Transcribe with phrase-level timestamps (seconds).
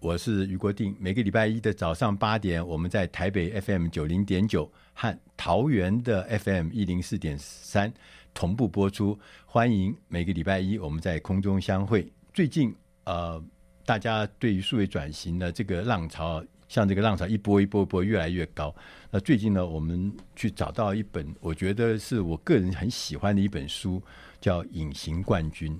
[0.00, 0.94] 我是余国定。
[1.00, 7.92] 每个礼拜一的早上八点，我们在台北 FM 九零点九和桃园的 FM 一零四点三。
[8.32, 12.06] 同步播出，欢迎每个礼拜一我们在空中相会。
[12.32, 12.72] 最近
[13.04, 13.42] 呃，
[13.84, 18.72] 大家对于数位转型的这个浪潮，像这个浪潮一波一波一波越来越高。
[19.10, 24.00] 那最近呢，我们去找到一本，我觉得是我个人很喜欢的一本书，
[24.40, 25.72] 叫《隐形冠军》。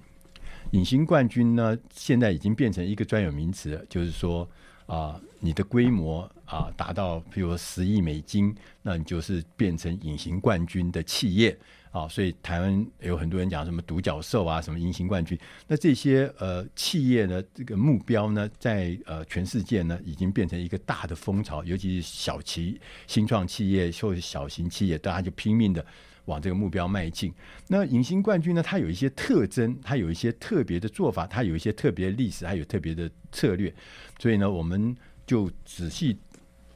[0.73, 4.49] 隐形冠军呢，现在已经变成一个专有名词了，就是说
[4.87, 11.57] 啊、你的规模啊、达到，比如十亿美金，那你就是变成隐形冠军的企业。
[11.91, 15.37] 啊、所以台湾有很多人讲什么独角兽啊，什么隐形冠军。
[15.67, 21.65] 那这些呃企业呢，这个目标呢，在呃全世界呢，已经变成一个大的风潮。
[21.65, 25.85] 尤其是小企新创企业或者小型企业，大家就拼命的
[26.29, 27.35] 往这个目标迈进。
[27.67, 33.75] 那隐形冠军呢，它有一些特征，它有一些特别的做法，它有一些特别的历史，还有特别的策略。
[34.21, 34.97] 所以呢，我们
[35.27, 36.17] 就仔细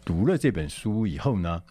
[0.05, 1.63] 读了这本书以后呢，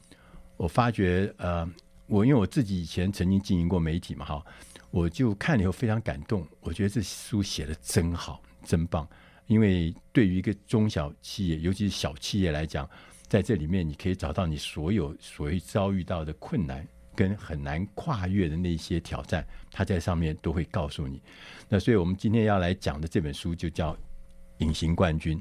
[0.55, 1.69] 我发觉呃。
[2.07, 4.45] 我因为我自己以前曾经经营过媒体嘛，哈，
[4.89, 6.45] 我就看了以后非常感动。
[6.59, 9.07] 我觉得这书写得真好，真棒。
[9.47, 12.89] 因为对于一个中小企业，尤其是小企业来讲，
[13.29, 16.85] 在这里面你可以找到你所有所遭遇到的困难
[17.15, 21.21] 跟很难跨越的那些挑战，他在上面都会告诉你。
[21.69, 23.93] 那所以我们今天要来讲的这本书就叫
[24.59, 25.37] 《隐形冠军》。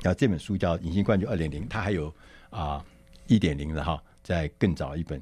[0.00, 2.14] 然后这本书叫《隐形冠军二点零》，它还有
[2.50, 2.84] 啊
[3.26, 5.20] 一点零的哈，再更早一本。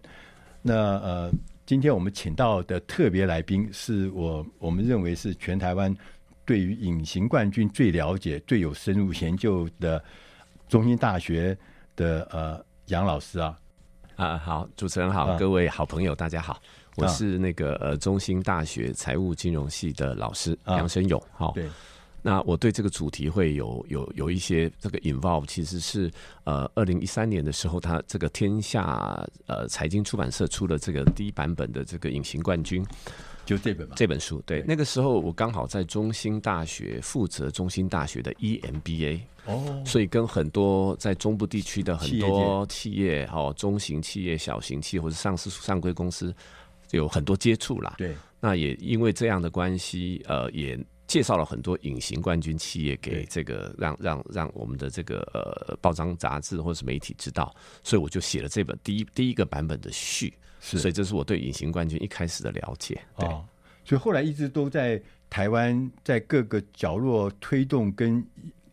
[0.61, 1.33] 那呃，
[1.65, 5.95] 今天我们请到的特别来宾是我我们认为是全台湾
[6.45, 10.05] 对于隐形冠军最了解、最有深入研究的
[10.69, 11.57] 中心大学
[11.95, 13.59] 的呃杨老师啊
[14.17, 16.59] 啊好，主持人好，啊、各位好朋友大家好，
[16.97, 21.69] 我是那个呃中兴大学财务金融系的老师杨生勇，好、啊、对。
[22.23, 26.11] 那我对这个主题会有有有一些这个 involve，其实是
[26.45, 32.85] 呃，二零一三年的时候，他这个天下呃财经出版社出了这个第一版本的这个隐形冠军，
[33.45, 34.43] 就这本吧，这本书。
[34.47, 46.35] 对，对那个时候我刚好在中兴大学负责中兴大学的 EMBA，哦，所以跟很多在中部地区的很多企业，哦，中型企业、小型企业或者上市上规公司
[46.91, 47.95] 有很多接触啦。
[47.99, 50.79] 对，那也因为这样的关系，呃，也。
[51.09, 57.55] 介绍了很多隐形冠军企业给这个让让让我们的这个呃报章杂志或者是媒体知道，
[57.85, 63.01] 所以我就写了这本第一第一个版本的序，是，所以这是我对隐形冠军一开始的了解。
[63.17, 63.45] 对，哦，
[63.85, 68.21] 所以后来一直都在台湾在各个角落推动跟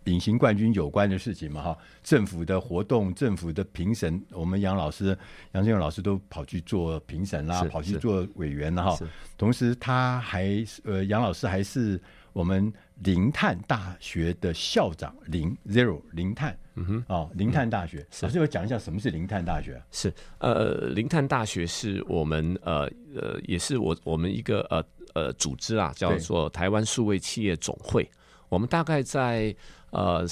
[0.06, 5.18] 隐形冠军有关的事情嘛，哈，政府的活动、政府的评审，我们杨老师、
[5.53, 9.07] 杨振勇老师都跑去做评审啦，跑去做委员了哈。
[9.38, 12.00] 同时，他还呃，杨老师还是。
[12.33, 12.74] 我们
[13.04, 19.80] 零碳大学的校长零 zero 零碳，嗯哼，哦，零碳大学，老师要讲一下什么是零碳大学？
[19.92, 20.12] 是。
[20.39, 24.83] 呃，零碳大学是我们呃呃，也是我我们一个呃
[25.13, 28.10] 呃组织啊，叫做台湾数位企业总会。
[28.50, 29.56] 我们大概在
[29.94, 30.28] 呃。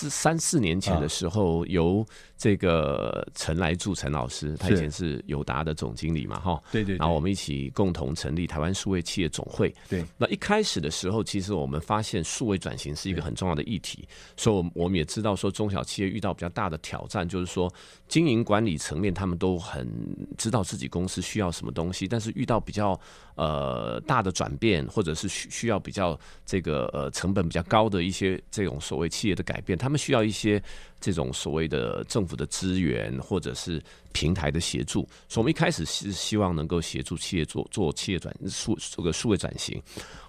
[0.00, 2.06] 四三四年前的时候，由
[2.38, 5.18] 这个陈来助陈老师，他以前是。
[5.26, 9.74] 友达的总经理嘛，哈，对对，然后我们一起共同成立台湾数位企业总会。
[9.88, 14.06] 对，那一开始的时候，其实我们发现数位转型是一个很重要的议题，
[14.36, 17.70] 所以我们也知道说中小企业遇到比较大的挑战，就是说
[18.06, 19.86] 经营管理层面他们都很
[20.38, 22.98] 知道自己公司需要什么东西，但是遇到比较
[23.34, 30.62] 呃大的转变，或者是需需要比较这个呃成本比较高的一些这种所谓企业的改变，他们需要一些
[31.00, 39.80] 这种所谓的政府的资源或者是平台的协助，所以我们一开始是希望能够协助企业做做企业转数这个数位转型。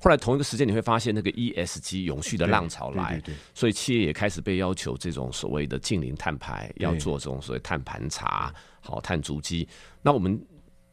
[0.01, 3.21] 后来同一个时间你会发现那个 ESG 永续的浪潮来，
[3.54, 9.68] 所以企业也开始被要求这种所谓的近零碳排，要做这种所谓碳盘查、好碳足迹。
[10.01, 10.39] 那我们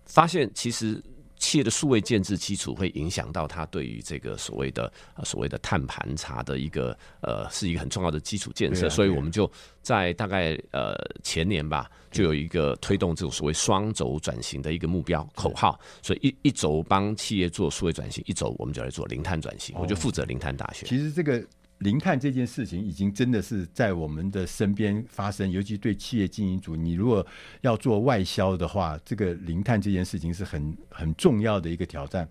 [0.06, 1.02] 发现其实。
[1.38, 9.50] 企业的数位建制基础会影响到它对于这个所谓的呃所谓的碳盘查的一个呃是一个很重要的基础建设，所以我们就
[9.82, 20.86] 在大概呃前年吧，就有一个推动这种所谓双轴转型的一个目标口号，所以一一轴帮企业做数位转型，一轴我们就来做零碳转型，我就负责零碳大学。
[20.86, 21.44] 其实这个。
[21.78, 27.26] 零碳这件事情已经真的是在我们的身边发生，尤其对企业经营组，你如果
[27.60, 32.28] 要做外销的话，这个零碳这件事情是很很重要的一个挑战。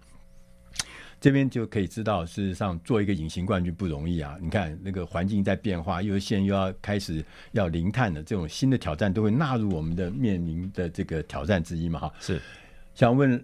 [1.22, 4.38] 这边就可以知道，事实上做一个隐形冠军不容易啊！
[4.40, 12.00] 你看那个环境在变化，又现在又要开始要零碳的这种新的挑战，都会纳入我们的面临的这个挑战之一嘛？
[12.02, 12.40] 哈，是。
[12.94, 13.44] 想问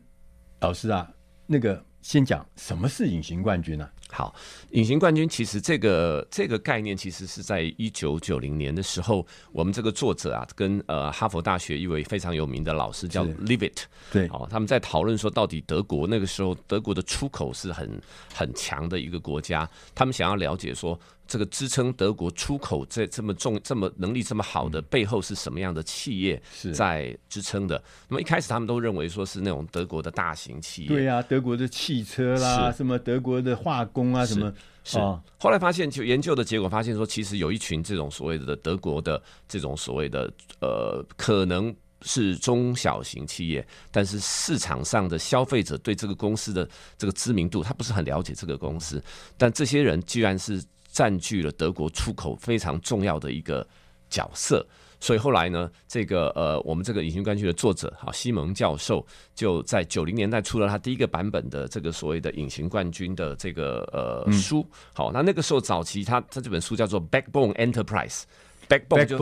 [0.59, 1.09] 老师啊，
[1.47, 3.93] 那个先讲什么是隐形冠军呢、啊？
[4.11, 4.35] 好，
[4.71, 18.01] 隐形冠军其实这个这个概念其实是在一九九零年的时候，我们这个作者啊，跟呃哈佛大学一位非常有名的老师叫 Leavitt，对，哦，他们在讨论说，到底德国那个时候德国的出口是很
[18.33, 20.99] 很强的一个国家，他们想要了解说。
[21.27, 26.41] 这个支撑德国出口这这么重、这么能力这么好的背后是什么样的企业
[26.73, 27.81] 在支撑的？
[28.09, 34.51] 那么一开始他们都认为说是那种德国的大型企业，对呀、啊，德国的汽车啦，什么德国的化工啊，什么
[34.83, 34.97] 是。
[35.37, 46.67] 后来发现，就研究的结果发现说，其实有一群这种所谓的德国的这种所谓的呃，可能是中小型企业，但是市场上的消费者对这个公司的
[46.97, 49.03] 这个知名度，他不是很了解这个公司，
[49.37, 50.63] 但这些人居然是。
[50.93, 53.65] 占据了德国出口非常重要的一个
[54.11, 54.63] 角色，
[54.99, 59.03] 所以后来呢，这个呃，我们这个隐形冠军的作者哈西蒙教授
[59.33, 64.63] 就在九零年代出了他第一个版本的这个所谓的隐形冠军的这个呃书。
[64.93, 69.17] 好，那那个时候早期他他这本书叫做 Backbone Enterprise，Backbone 就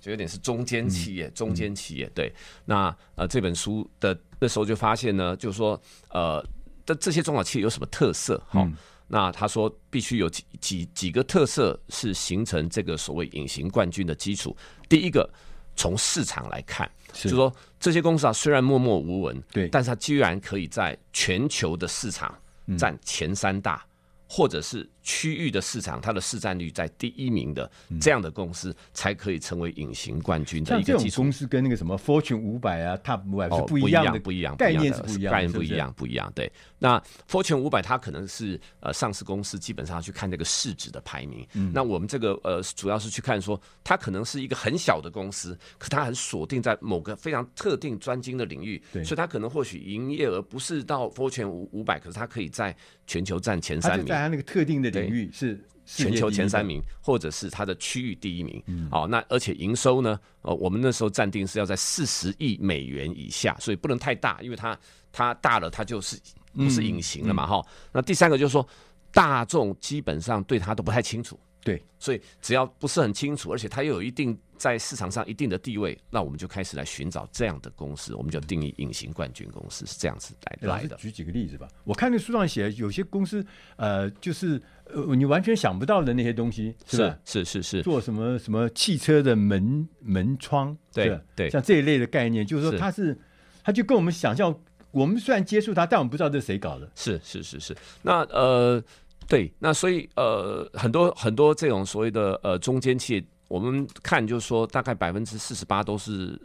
[0.00, 2.32] 就有点是中间企业，中间企业对。
[2.64, 6.42] 那呃这本书的那时候就发现呢，就是说呃
[6.86, 8.42] 的这些中小企业有什么特色？
[8.48, 8.66] 哈。
[9.12, 14.56] 那他说必须有几几几个特色是形成这个所谓隐形冠军的基础。
[14.88, 15.28] 第一个，
[15.74, 22.32] 从市场来看，就是说这些公司啊虽然默默无闻，对，但是它居然可以在全球的市场
[22.78, 23.84] 占前三大。
[24.32, 27.68] 或者是区域的市场，它的市占率在第一名的
[28.00, 31.22] 这样的公司，才可以成为隐形冠军的一个基础。
[31.22, 36.32] 公司跟那个什么 Fortune 五百啊，Top 五百是不一样的，不一样，概念是不一样，概念不一样，不一样。
[36.32, 37.00] 对，那
[37.30, 41.46] Fortune 五百它可能是呃上市公司，基本上去看这个市值的排名。
[41.72, 52.74] 那我们这个呃主要是去看说，它可能是一个很小的公司，可它很锁定在某个非常特定专精的领域，所以它可能或许营业额不是到 Fortune 五五百，可是它可以在
[53.06, 54.06] 全球占前三名。
[54.06, 58.62] 在它那个特定的领域是全球前三名，或者是它的区域第一名。
[58.90, 60.18] 好，那而且营收呢？
[60.42, 64.78] 呃，我们那时候暂定是要在四十亿美元以下，所以不能太大，因为它
[65.12, 66.16] 它大了，它就是
[66.52, 67.46] 不是隐形的嘛。
[67.46, 68.66] 哈，那第三个就是说，
[69.12, 71.38] 大众基本上对它都不太清楚。
[71.62, 80.96] 对，所以只要不是很清楚，而且它又有一定在市场上一定的地位，那我们就开始来寻找这样的公司，我们就定义隐形冠军公司是这样子来来的。
[80.96, 83.44] 举几个例子吧，我看那书上写有些公司，
[83.76, 86.96] 呃，就是呃你完全想不到的那些东西，是？
[87.26, 93.14] 是是是，是，做什么什么汽车的门门窗，对对，像这一类的概念，就是说它是，
[93.62, 94.58] 它就跟我们想象，
[94.90, 96.90] 我们虽然接触它，但我们不知道这是谁搞的。
[96.94, 98.82] 是是是是，那呃。
[99.28, 106.36] 对，那所以呃，很多很多这种所谓的呃中间企业，我们看就是说，大概百分之四十八都是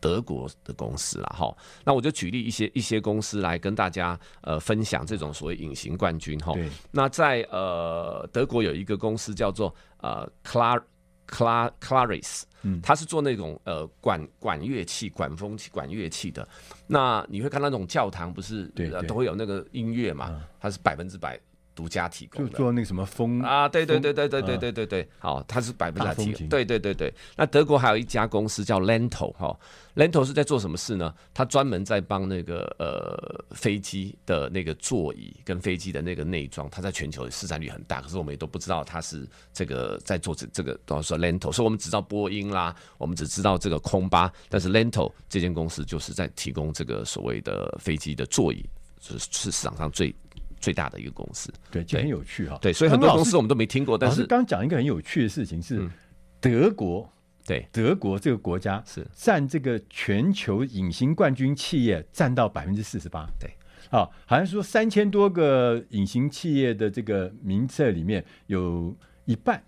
[0.00, 1.56] 德国的公司了哈。
[1.84, 6.52] 那我就举例一些一些公司来跟大家呃分享这种所谓隐形冠军哈。
[6.90, 10.82] 那在呃德国有一个公司叫做呃 Clar
[11.26, 16.46] Clar Claris，嗯，他是做那种呃管管乐器、管风器、管乐器的。
[16.86, 18.66] 那你会看到那种教堂不是
[19.08, 20.28] 都会有那个音乐嘛？
[20.30, 21.40] 嗯、它是百分之百。
[21.74, 27.12] 独家提供的，就做那个什么风啊，对对对对对对对对对，好，它是百分之百提供，对对对对。
[27.36, 29.58] 那德国还有一家公司叫 Lento 哈
[29.96, 31.12] ，Lento 是在做什么事呢？
[31.32, 48.64] 它专门在帮那个呃飞机的那个座椅跟飞机的那个内装，它在全球的市占率很大，可是我们也都不知道它是这个在做这这个，都说 Lento，所以我们只知道波音啦，我们只知道这个空巴，但是 Lento 这间公司就是在提供这个所谓的飞机的座椅，
[49.00, 50.14] 是是市场上最。
[50.64, 52.58] 最大的一个公司，对，就很有趣哈。
[52.62, 53.98] 对，所以很多公司我们都没听过。
[53.98, 55.86] 但是刚讲一个很有趣的事情是，
[56.40, 57.06] 德国
[57.44, 63.28] 对，德国这个国家是占这个全球隐形冠军企业占到百分之四十八。
[63.38, 63.50] 对，
[63.90, 69.62] 好，好像说三千多个隐形企业的这个名册里面有一半，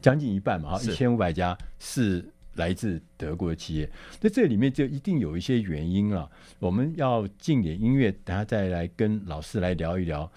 [0.00, 3.90] 将近一半嘛，哈，一千五百家是来自德国的企业。
[4.20, 6.30] 那这里面就一定有一些原因了。
[6.58, 10.30] 我们要进点音乐，等下再来跟老师来聊一聊，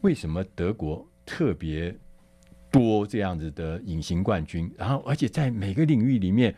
[0.00, 1.94] 为什么德国特别
[2.70, 6.54] 多这样子的隐形冠军，然后而且在每个领域里面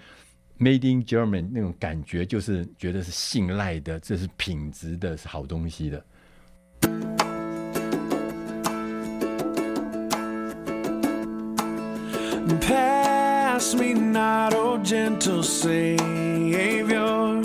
[0.59, 6.05] ，Made in German 那种感觉就是觉得是信赖的，这是品质的，是好东西的。
[13.75, 17.41] Me not, O gentle Savior,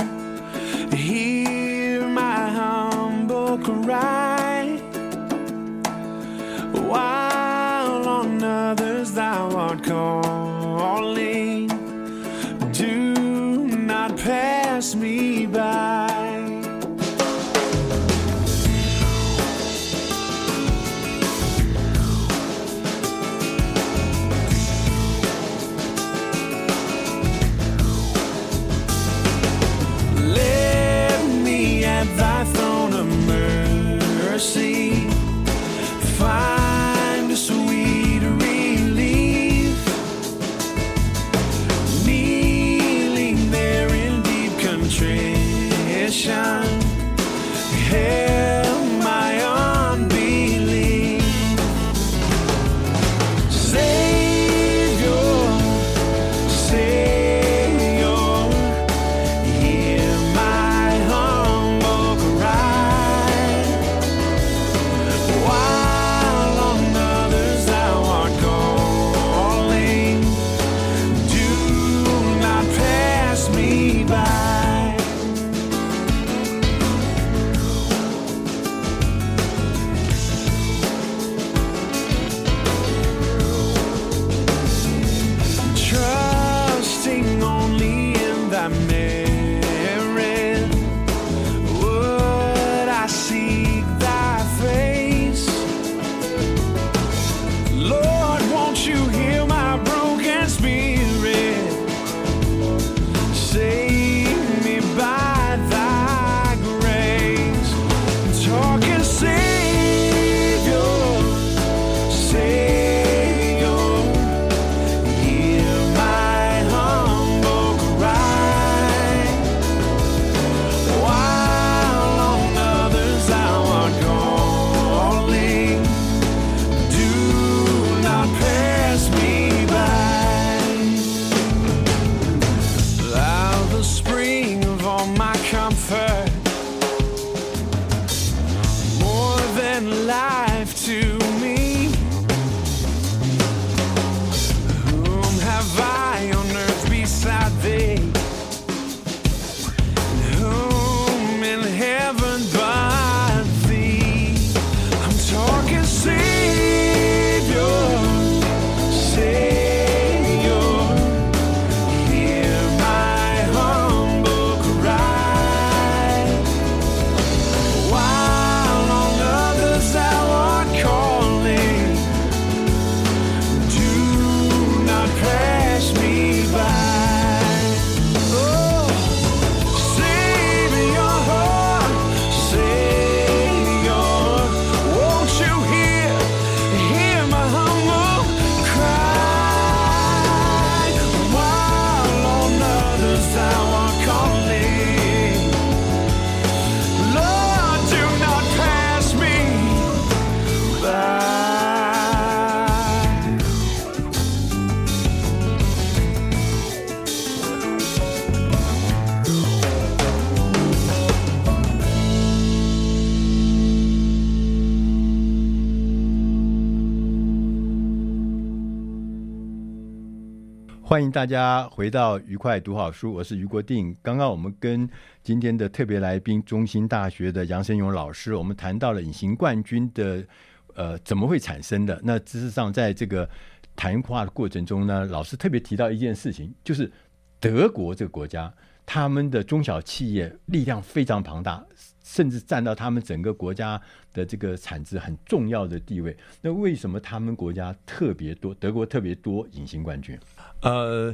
[220.98, 223.96] 欢迎大家回到愉快读好书，我是余国定。
[224.02, 224.90] 刚刚我们跟
[225.22, 230.26] 今天的特别来宾，中兴大学的杨生勇老师，我们谈到了隐形冠军的
[230.74, 232.02] 呃怎么会产生的。
[232.04, 233.30] 那事实上，在这个
[233.76, 236.92] 谈话的过程中呢，老师特别提到一件事情，就是
[237.40, 238.52] 德国这个国家，
[238.84, 241.64] 他们的中小企业力量非常庞大，
[242.08, 243.80] 甚至占到他们整个国家
[244.14, 246.16] 的这个产值很重要的地位。
[246.42, 250.18] 那为什么他们国家特别多，德国特别多隐形冠军？
[250.62, 251.14] 呃，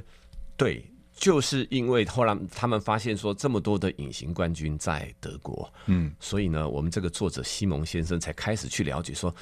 [0.55, 9.33] 对，就是因为后来他们发现说这么多的隐形冠军在德国，嗯，所以呢，我们这个作者西蒙先生才开始去了解说，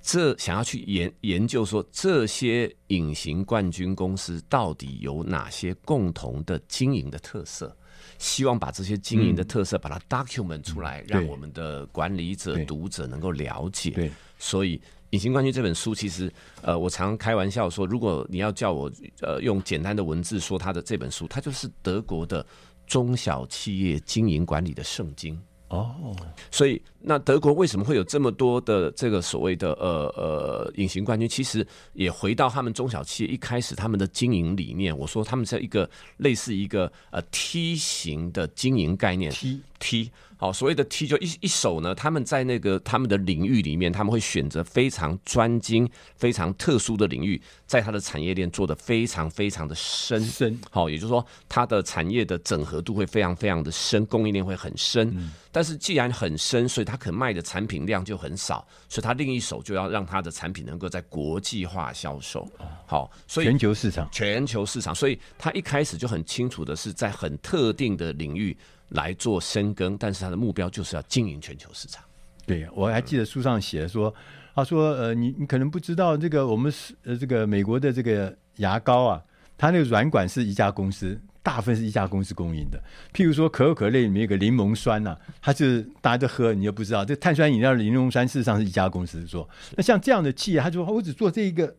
[0.00, 7.76] 这想要去研研究说这些隐形冠军公司到底有哪些共同的经营的特色。
[8.18, 13.90] 希望把这些经营的特色把它 document 出来，嗯、让我们的管理者、读者能够了解。
[13.90, 14.78] 对，所以
[15.10, 18.90] 《隐形冠军》这本书，其实呃，我常开玩笑说，如果你要叫我
[19.20, 22.44] 呃用简单的文字说它的这本书，它就是德国的
[22.86, 25.40] 中小企业经营管理的圣经。
[25.68, 26.14] 哦，
[26.50, 31.28] 所以那德国为什么会有这么多的这个所谓的呃呃隐形冠军？
[31.28, 34.96] 其实也回到他们中小企业一开始他们的经营理念。
[34.96, 39.32] 我说他们是一个类似一个呃梯形的经营概念。
[39.32, 40.10] 梯梯，
[40.44, 50.60] 好，所谓的梯就一一手呢，他们在那个他们的领域里面，他们会选择非常专精、非常特殊的领域，在他的产业链做的非常非常的深深。
[50.70, 55.10] 好，也就是说，它的产业的整合度会非常非常的深，供应链会很深。
[55.16, 62.44] 嗯但是既然很深，所以他可卖的产品量就很少，所以他另一手就要让他的产品能够在国际化销售。
[62.86, 68.56] 好，所以全球市场，全球市场，所以他一开始就很清楚的是在很特定的领域
[68.90, 72.02] 来做深耕，但是他的目标就是要经营全球市场。
[72.46, 74.14] 对，我还记得书上写说，
[74.54, 79.22] 他说呃，你你可能不知道这个我们是呃这个美国的这个牙膏啊，
[79.56, 81.20] 它那个软管是一家公司。
[81.44, 89.46] 大部分是一家公司供应的，譬如说可口可乐里面有个柠檬酸呐、啊，它是大家都喝，你又不知道，这碳酸饮料的柠檬酸事实上是一家公司做。
[89.76, 91.76] 那像这样的企业，他就说我只做这一个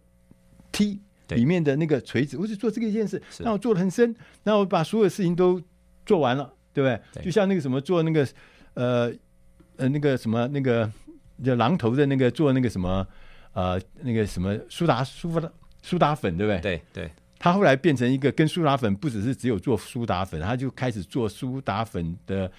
[0.72, 5.60] T 里面的那个锤子，我只做这个一件事，那我做的很深，那我把所有事情都
[6.06, 7.02] 做完了，对不对？
[7.14, 8.28] 对就像那个什么做那个
[8.76, 9.12] 呃
[9.78, 10.92] 呃那个什么那个
[11.44, 13.08] 叫榔头的那个做那个什么
[13.54, 16.60] 呃那个什么苏打苏打苏打粉，对不对？
[16.60, 17.12] 对对。
[17.38, 22.52] 他后来变成一个跟苏打粉不只是只有做苏打粉，他就开始做苏打粉的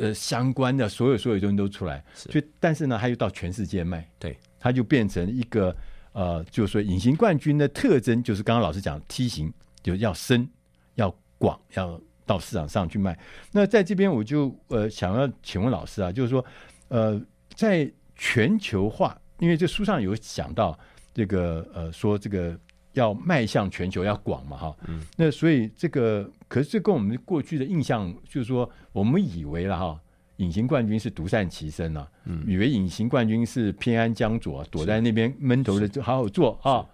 [0.00, 2.02] 呃相关的所有所有东西都出来。
[2.14, 4.08] 所以，但是呢，他又到全世界卖。
[4.18, 5.76] 对，他就变成一个
[6.12, 10.48] 呃，就是说隐形冠军的特征就是刚刚老师讲梯形，就是要深、
[10.94, 13.18] 要广、要到市场上去卖。
[13.52, 16.44] 那在这边我就呃想要请问老师啊，就是说
[16.88, 17.20] 呃，
[17.54, 20.78] 在全球化，因为这书上有讲到
[21.12, 22.58] 这个呃说这个。
[22.94, 30.00] 要迈向全球，要广嘛，哈，嗯，那所以这个，可是这跟我们过去的印象，就是说，我们以为了哈，
[30.36, 36.86] 隐形冠军是独善其身啊，嗯，以为隐形冠军是偏安江左，躲在那边闷头的就好好做啊，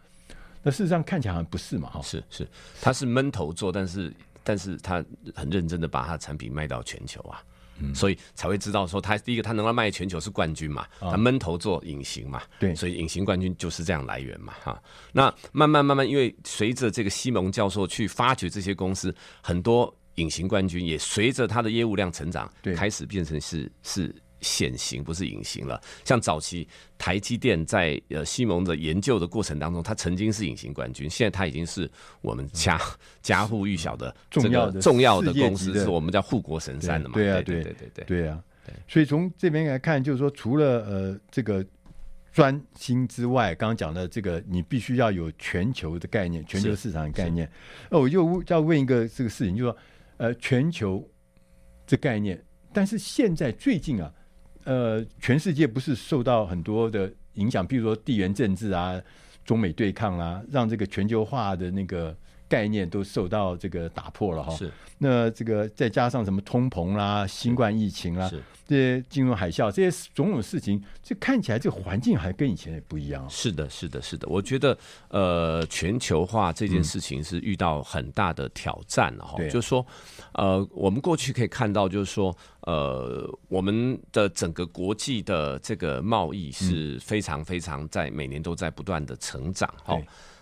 [0.62, 2.48] 那事实上看起来好像不是嘛，哈，是是，
[2.80, 4.10] 他是闷头做，但是
[4.44, 7.42] 但是他很认真的把他的产品卖到全球啊。
[7.94, 14.82] 所以才会知道说，他第一个他能够卖全球是冠军嘛，他闷头做隐形嘛，对，所以隐形冠军就是这样来源嘛，哈。
[15.12, 24.14] 那慢慢慢慢，因为随着这个西蒙教授去发掘这些公司，很多隐形冠军也随着他的业务量成长，开始变成是是。
[24.40, 37.14] 显形不是隐形了，像早期台积电在呃西蒙的研究的过程当中，它曾经是隐形冠军，现在它已经是我们家、嗯、家喻户晓的重要的重要的公司，是我们叫护国神山的嘛？
[37.14, 38.42] 对啊，对对对对对啊！
[38.88, 41.64] 所以从这边来看，就是说，除了呃这个
[42.32, 47.50] 专心之外，刚刚讲的这个，你必须要有全球的概念，全球市场的概念。
[47.90, 49.76] 那我就要问一个这个事情，就是说
[50.16, 51.06] 呃全球
[51.86, 54.12] 这概念，但是现在最近啊。
[54.64, 59.00] 呃，全世界不是受到很多的影响，比如说地缘政治啊、
[59.44, 62.14] 中美对抗啊，让这个全球化的那个
[62.50, 64.54] 概念都受到这个打破了哈。
[64.54, 64.70] 是。
[64.98, 68.30] 那这个再加上什么通膨啦、啊、新冠疫情啦、啊，
[68.66, 73.26] 这些金融海啸，这些种种事情，这看起来这个环境还跟以前也不一样。
[73.30, 74.28] 是的，是的，是的。
[74.28, 74.76] 我觉得
[75.08, 79.48] 呃，全球化这件事情是遇到很大的挑战哈、嗯。
[79.48, 79.86] 就是说，
[80.34, 89.98] 呃，我们过去可以看到，就是说，呃，我们的整个国际的这个贸易是非常非常在每年都在不断的成长哈。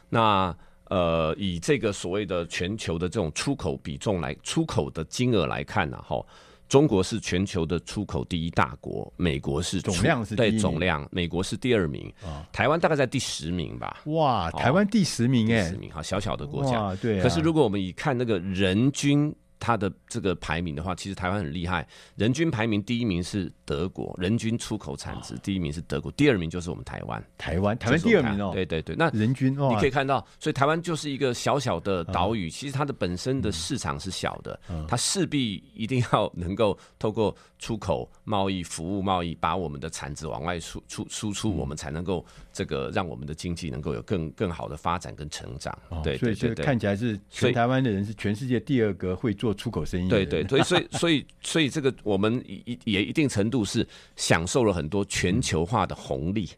[0.09, 0.53] 那
[0.89, 6.25] 呃，以这个所谓的全球的这种出口比重来，出口的金额来看呢，哈，
[6.69, 12.13] 中国是全球的出口第一大国，美国是总量是对总量，美国是第二名，
[12.53, 14.01] 台湾大概在第十名吧。
[14.07, 17.23] 哇，台湾第十名哎，第十名哈，小小的国家，对。
[17.23, 27.23] 可是如果我们以看那个人均它的这个排名的话，其实台湾很厉害，人均排名第一名是德国，人均出口产值第一名是德国，第二名就是我们台湾。
[27.37, 45.77] 台湾台湾第二名哦，对对对，那人均哦你可以看到，所以台湾就是一个小小的岛屿，其实它的本身的市场是小的，它势必一定要能够透过出口贸易、服务贸易，把我们的产值往外输出输出，我们才能够这个让我们的经济能够有更更好的发展跟成长。
[46.05, 49.48] 对，所以这看起来是全台湾的人是全世界第二个会做。
[49.49, 56.51] 做出口生意，对对对，所以所以所以这个我们一也一定程度是享受了很多全球化的红利。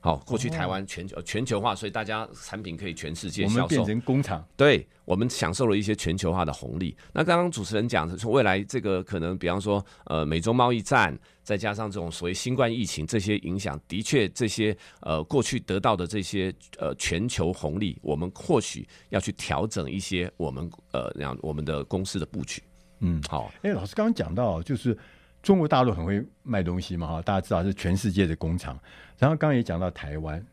[0.00, 4.46] 好，过去台湾全球全球化，所以大家产品可以全世界销售，我们变成工厂。
[4.56, 6.96] 对，我们享受了一些全球化的红利。
[7.12, 22.62] 那刚刚主持人讲的说，未来这个可能，比方说，呃，美洲贸易战，再加上这种所谓新冠疫情这些影响，的确，这些呃过去得到的这些呃全球红利，我们或许要去调整一些我们呃让我们的公司的布局。
[23.00, 23.52] 嗯，好。
[23.62, 24.96] 哎，老师刚刚讲到就是。
[25.42, 28.78] 中国大陆很会卖东西嘛，哈，大家知道是全世界的工厂。
[29.16, 30.44] 然后刚刚也讲到台湾，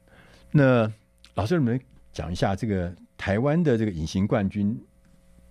[0.52, 0.90] 那
[1.34, 1.80] 老师，你们
[2.14, 4.80] 讲一下这个台湾的这个隐形冠军，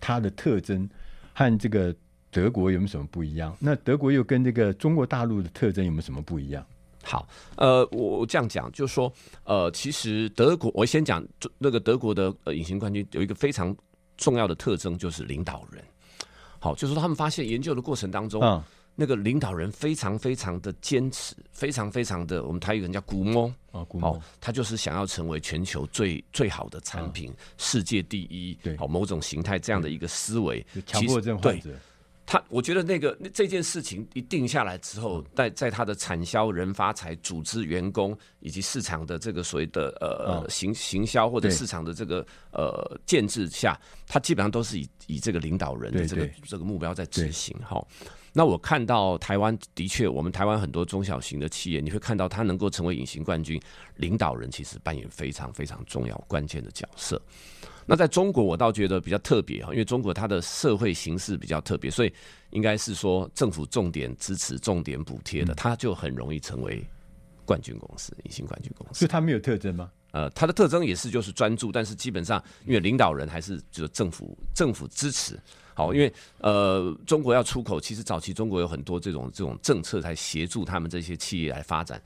[0.00, 0.88] 它的特征
[1.32, 1.94] 和这个
[2.30, 3.56] 德国有没有什么不一样？
[3.60, 6.64] 那德国又跟这个中国大陆的特征有没有什么不一样？
[7.02, 9.12] 好，呃，我我这样讲，就是说，
[9.44, 11.22] 呃，其实德国，我先讲
[11.58, 13.76] 那个德国的呃隐形冠军有一个非常
[14.16, 15.84] 重要的特征，就是领导人。
[16.58, 18.62] 好，就是说他们发现研究的过程当中，嗯。
[18.94, 31.70] 那个领导人非常非常的坚持，非常非常的，我们台语人叫古摸哦，古摸，他就是想要成为全球最最好的产品，嗯、世界第一，对，好某种形态这样的一个思维，强迫症患者。
[32.26, 47.54] 他，我觉得那个那这件事情一定下来之后，在在他的产销、人发财、组织、员工以及市场的这个所谓的呃行行销或者市场的这个呃建制下，他基本上都是以以这个领导人的这个这个目标在执行。
[47.58, 47.84] 哈。
[48.36, 53.60] 那我看到台湾的确，我们台湾很多中小型的企业，你会看到它能够成为隐形冠军，
[53.94, 57.20] 领导人其实扮演非常非常重要关键的角色。
[57.86, 62.12] 那在中国，我倒觉得比较特别哈，因为中国它的社会形势比较特别，所以
[62.50, 66.84] 应该是说政府重点支持、重点补贴的，它就很容易成为
[67.44, 68.98] 冠军公司、隐形冠军公司。
[68.98, 69.92] 所以它没有特征吗？
[70.10, 75.38] 呃，它的特征也是就是专注，但是基本上因为领导人还是就是政府政府支持。
[75.74, 82.00] 好，因为呃，中国要出口，其实早期中国有很多这种这种政策来协助他们这些企业来发展。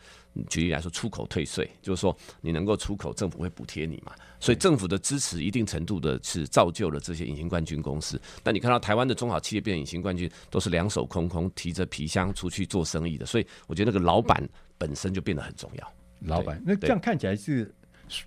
[0.48, 4.12] 举例来说，出口退税，就是说你能够出口，政府会补贴你嘛。
[4.40, 8.20] 所以政府的支持一定程度的是造就了这些隐形冠军公司。
[8.42, 13.26] 但你看到台湾的中小企业变隐形冠军，都是两手空空，提着皮箱出去做生意的。
[13.26, 15.92] 所以我觉得那个老板本身就变得很重要。
[16.20, 17.74] 老板，那这样看起来是。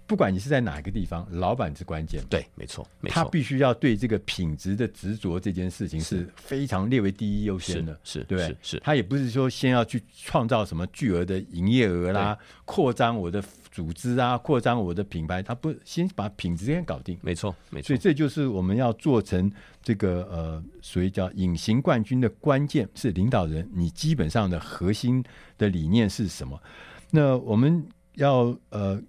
[0.06, 2.24] 不管你是在哪一个地方，老板是关键。
[2.30, 3.14] 对，没错，没错。
[3.14, 8.80] 他必须要对这个品质的执着这件事情是非常列为第一优先的，是，对，是，是。
[8.80, 17.18] 他也不是说先要去创造什么巨额的营业额啦，扩张我的组织啊，扩张我的品牌，他不先把品质先搞定。
[17.22, 17.88] 没错，没错。
[17.88, 25.24] 所以这就是我们要做成这个呃，所谓叫隐形冠军的关键是领导人，你基本上的核心
[25.58, 26.62] 的理念是什么？
[27.10, 29.02] 那我们要呃。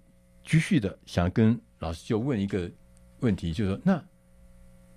[0.44, 2.70] 继续的想跟老师就问一个
[3.20, 4.02] 问题，就是说，那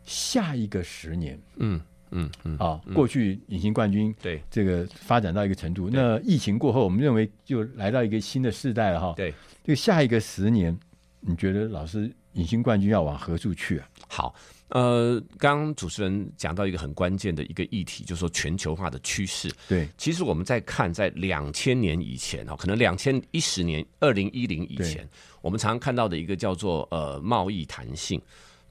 [0.04, 1.82] 下一个十年，嗯
[2.12, 4.42] 嗯嗯，啊，过去隐形冠军对。
[4.50, 9.14] 这个发展到一个程度，那疫情过后，我们认为就来到一个新的世代了哈。
[9.16, 10.78] 对，这个下一个十年，
[11.22, 13.90] 你觉得老师隐形冠军要往何处去啊？
[14.08, 14.34] 好。
[14.70, 19.48] 呃，刚刚主持人讲到一个很关键的一个议题，就是说全球化的趋势。
[19.70, 25.08] 对，其实我们在看，在两千年以前啊，可能两千一十年、二零一零以前，
[25.42, 28.20] 我们常常看到的一个叫做呃贸易弹性，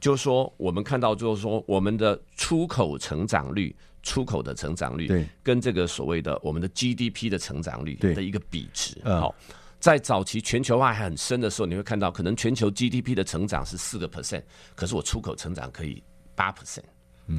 [0.01, 9.29] 就是说我们看到就是说我们的出口成长率、出口的成长率，对，跟这个所谓的我们的 GDP 的成长率的一个比值，好。
[9.29, 9.35] 呃
[9.85, 14.43] 在早期全球化还很深的时候，你会看到可能全球 GDP 的成长是四个 percent，
[14.75, 16.03] 可是我出口成长可以
[16.35, 16.81] 八 percent，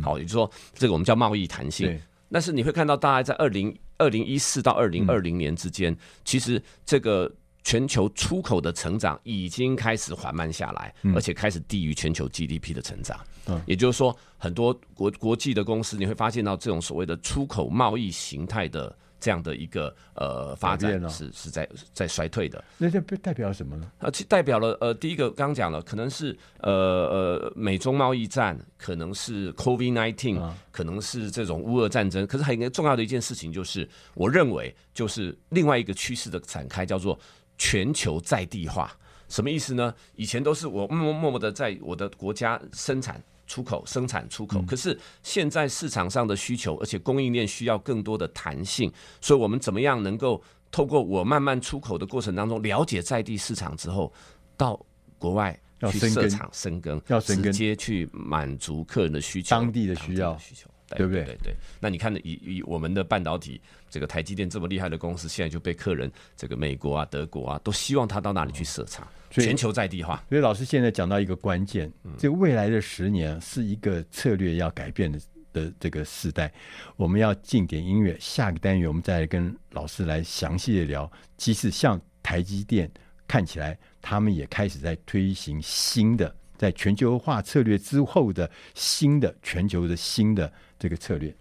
[0.03, 1.99] 好，也就是说这个我们叫贸易弹性。
[2.31, 13.19] 但是你会看到大概在二零二零一四到二零二零年之间，其实这个全球出口的成长已经开始缓慢下来，而且开始低于全球 GDP 的成长。
[13.47, 18.95] 嗯，也就是说很多国国际的公司，你会发现到这种所谓的出口贸易形态的。
[19.19, 23.91] 这样的一个呃发展是是在在衰退的，那这代表什么呢？
[23.99, 32.27] 呃，其代表了呃，第一个刚刚讲了，可能是呃呃美中贸易战，可能是 COVID nineteen，可能是这种乌俄战争。
[32.27, 37.17] 可是很重要的一件事情就是，我认为就是另外一个趋势的展开，叫做
[37.57, 38.95] 全球在地化。
[39.27, 39.93] 什么意思呢？
[40.15, 43.21] 以前都是我默默默默的在我的国家生产。
[43.47, 44.59] 出口生产出口。
[44.59, 54.11] 嗯、可是现在市场上的需求，而且供应链需要更多的弹性，所以我们怎么样能够透过我慢慢出口的过程当中，了解在地市场之后，
[54.57, 54.79] 到
[55.17, 55.57] 国外
[55.91, 60.69] 去设厂生根，要直接去满足客人的需求，当地的需要需求。
[60.89, 61.23] 对不对？
[61.23, 70.23] 对对，那你看，以以我们的半导体，这个台积电这么厉害的公司，现在就被客人，这个美国啊、德国啊，都希望他到哪里去设厂，全球在地化。
[70.29, 75.19] 所以老师现在讲到一个关键，这未来的十年是一个策略要改变的
[75.51, 76.53] 的这个时代。
[76.95, 81.11] 我们要进点音乐，下个单元我们再来跟老师来详细的聊。
[81.37, 82.89] 即使像台积电
[83.27, 90.51] 看起来，他们也开始在推行新的，在全球化策略之后的新的全球的新的。
[90.79, 91.35] 这个策略。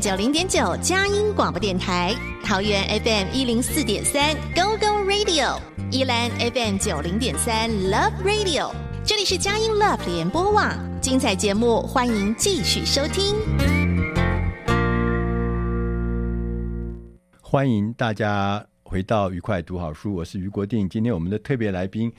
[0.00, 5.60] 九零点九佳音广播电台，桃园 FM 一零四点三 Go Go Radio，
[5.90, 8.72] 宜兰 FM 九零点三 Love Radio，
[9.04, 13.36] 这里是佳音 Love 联播网，精彩节目欢迎继续收听。
[17.42, 20.88] 欢迎大家回到愉快读好书，我是于国定。
[20.88, 22.10] 今天我们的特别来宾。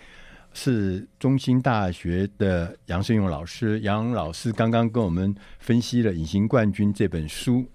[0.54, 7.66] 是中兴大学的杨胜勇老师，杨老师刚刚跟我们分析了《隐形冠军》这本书，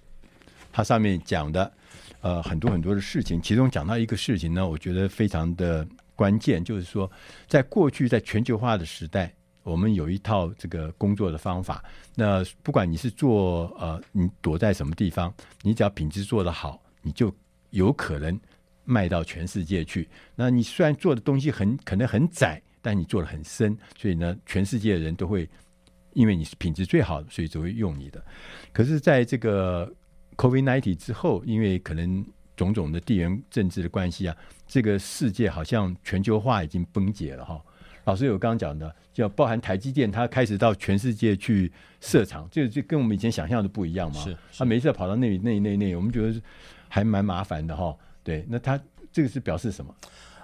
[0.72, 1.72] 它上面讲的
[2.20, 7.10] 呃很多很多的事情，其中讲到一个事情呢，我觉得非常的关键，就是说，
[7.48, 11.82] 在过去在全球化的时代，我们有一套这个工作的方法。
[12.14, 17.34] 那不管你是做呃，你躲在什么地方，你只要品质做得好，你就
[17.70, 18.38] 有可能
[18.84, 20.08] 卖到全世界去。
[20.34, 25.50] 那你虽然做的东西很可能很窄，但你做的很深，所以呢，全世界的人都会
[26.12, 28.24] 因为你是品质最好的，所以只会用你的。
[28.72, 29.92] 可是，在这个
[30.36, 32.24] COVID-19 之后，因为可能
[32.56, 34.36] 种种的地缘政治的关系啊。
[34.68, 37.60] 这个世界好像全球化已经崩解了哈。
[38.04, 44.20] 老师有刚刚讲的，叫包含台积电，它开始到全世界去设厂，这个就跟我们以前想象的不一样嘛。
[44.20, 46.40] 是，他每次跑到那里、那里、那里、那里，我们觉得
[46.88, 47.92] 还蛮麻烦的哈。
[48.22, 49.92] 对，那它这个是表示什么？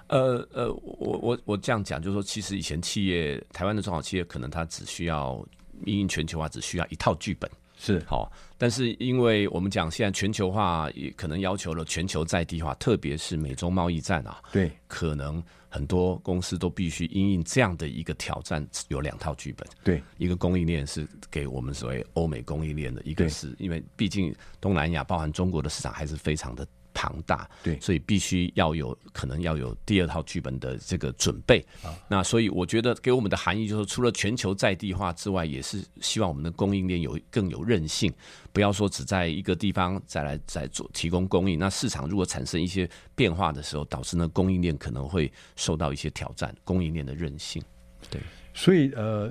[0.07, 5.43] 呃呃，我我我这样讲，就是说，其实以前企业，台湾的中小企业，可能它只需要
[5.85, 7.49] 因应全球化，只需要一套剧本。
[7.75, 19.67] 是好，但是因为我们讲现在全球化也可能要求了全球在地化，特别是美中贸易战啊，对，可能很多公司都必须因应这样的一个挑战，有两套剧本。
[19.83, 26.65] 对，一个供应链是给我们所谓欧美供应链的，一个是因为毕竟东南亚包含中国的市场还是非常的。
[27.03, 31.59] 庞大，对，所以必须要有可能要有第二套剧本的这个准备。
[31.83, 38.09] 啊，那所以我觉得给我们的含义就是，除了全球在地化之外，也是希望我们的供应链有更有韧性，
[38.53, 41.59] 不要说只在一个地方再来再做提供供应。
[41.59, 47.61] 那市场如果产生一些变化的时候，导致呢供应链可能会受到一些挑战，供应链的韧性。
[48.09, 48.21] 对，
[48.53, 49.29] 所以呃，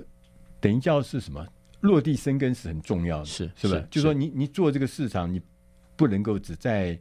[0.61, 1.43] 等于叫是什么？
[1.81, 3.89] 落地生根是很重要的，是是不是？
[3.91, 5.41] 就是说你你做这个市场，你
[5.97, 7.01] 不能够只在。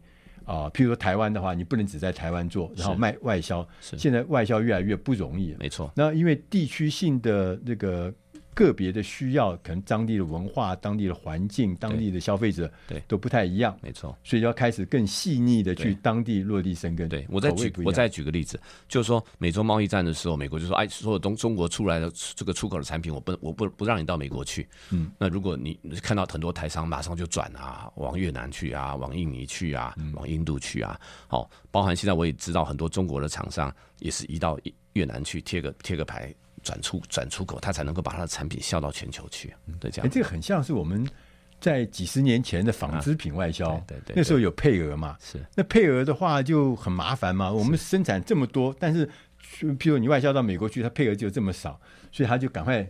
[0.51, 3.67] 啊，譬如说台湾的话，你不能只在台湾做，然后卖外销。
[3.79, 5.55] 现在外销越来越不容易。
[5.59, 5.91] 没错。
[5.95, 8.13] 那因为地区性的那个。
[8.53, 14.17] 个别的需要，可能当地的文化、当地的环境、当地的消费者，对都不太一样，没错。
[14.23, 17.07] 所以要开始更细腻的去当地落地生根。
[17.09, 34.59] 对，我再举我再举个例子，就是说美洲贸易战的时候，美国就说：“哎，所有东中国出来的这个出口的产品，我不我不不让你到美国去。”嗯，那如果你看到很多台商马上就转啊，往越南去啊，往印尼去啊，往印度去啊，好，包含现在我也知道很多中国的厂商也是移到
[34.93, 36.33] 越南去贴个贴个牌。
[36.63, 39.53] 转出转出口，他才能够把他的产品销到全球去。
[39.79, 40.07] 对，这样。
[40.07, 41.07] 哎，这个很像是我们
[41.59, 45.15] 在几十年前的纺织品外销，啊、对，对，那时候有配额嘛。
[45.19, 47.51] 是，那配额的话就很麻烦嘛。
[47.51, 49.07] 我们生产这么多，但是
[49.59, 51.79] 譬如你外销到美国去，它配额就这么少，
[52.11, 52.81] 所以他就赶快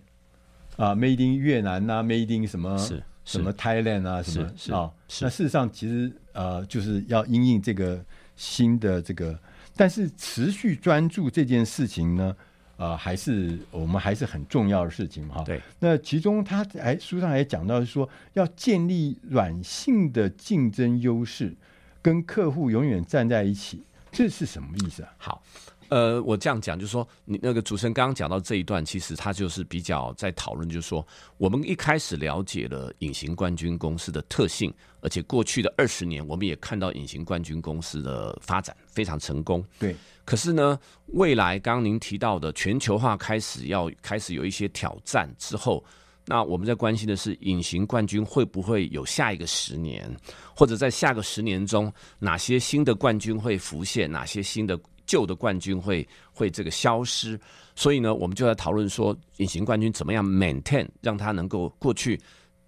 [0.78, 4.94] 啊，Made in 越南啊，Made in 什么是什么 Thailand 啊，什么啊、哦。
[5.22, 8.04] 那事实上其实呃，就是要因应这个
[8.36, 9.38] 新的这个，
[9.76, 12.36] 但是持续专注这件事情呢。
[12.82, 15.44] 呃，还是我们还是很重要的事情哈。
[15.44, 21.56] 对，那其中他哎书上也讲到是说，要建立软性的竞争优势，
[22.02, 25.14] 跟客户永远站在一起，这是什么意思啊？
[25.20, 25.44] 好。
[25.92, 31.06] 呃，我这样讲，就是说，你那个主持人刚刚讲到这一段，其实他就是比较在讨论，就是说，
[31.38, 39.62] 我们一开始了解了隐形冠军公司的特性，而且过去的二十年，我们也看到隐形冠军公司的发展非常成功。
[39.78, 45.84] 对，可是呢，未来刚刚您提到的全球化开始要开始有一些挑战之后，
[46.26, 50.10] 那我们在关心的是，隐形冠军会不会有下一个十年，
[50.56, 54.80] 或者在下个十年中，哪些新的冠军会浮现，哪些新的。
[55.12, 57.38] 旧的冠军会会这个消失，
[57.76, 62.18] 所以呢，我们就在讨论说，隐形冠军怎么样 maintain，让他能够过去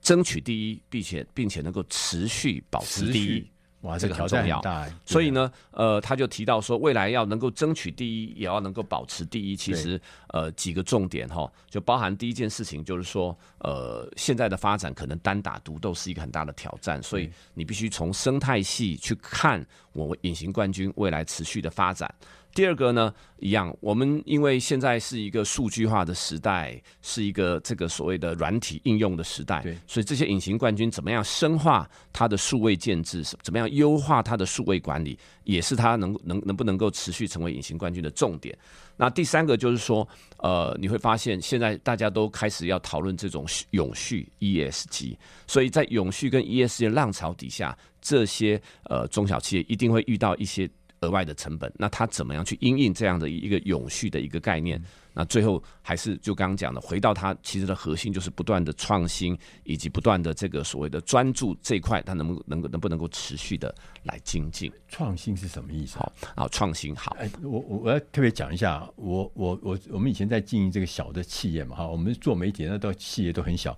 [0.02, 3.48] 争取第一，并且并且能够持续保持第一。
[3.84, 4.62] 哇，这个很重要。
[5.06, 9.56] 所以呢，呃，他就提到说，未来要能够争取第一，也要能够保持第一。
[9.56, 22.14] 其实，呃，几个重点哈，就包含第一件事情，就是说，呃，现在的发展可能单打独斗是一个很大的挑战，所以你必须从生态系去看我隐形冠军未来持续的发展。
[22.54, 38.56] 第二个呢，一样，我们因为现在是一个数据化的时代，是一个这个所谓的软体应用的时代，对，所以这些隐形冠军怎么样深化它的数位建制，怎么样优化它的数位管理，也是它能能能不能够持续成为隐形冠军的重点。
[38.96, 50.70] 那第三个就是说，呃，你会发现现在大家都开始要讨论这种永续 ESG，所以在永续跟 ESG 的浪潮底下，这些呃中小企业一定会遇到一些。
[51.04, 54.82] 额外的成本，那他怎么样去因应这样的一个永续的一个概念？
[55.16, 63.74] 那最后还是就刚刚讲的，回到它其实的核心就是不断的创新，以及不断的这个所谓的专注这一块，它能不能够能不能够持续的
[64.06, 64.72] 来精进？
[64.88, 66.00] 创新是什么意思？
[66.00, 67.16] 好，啊，创新好。
[67.20, 73.78] 哎，我我我要特别讲一下，我我我我们以前在经营这个小的企业嘛，哈，我们做媒体那都企业都很小，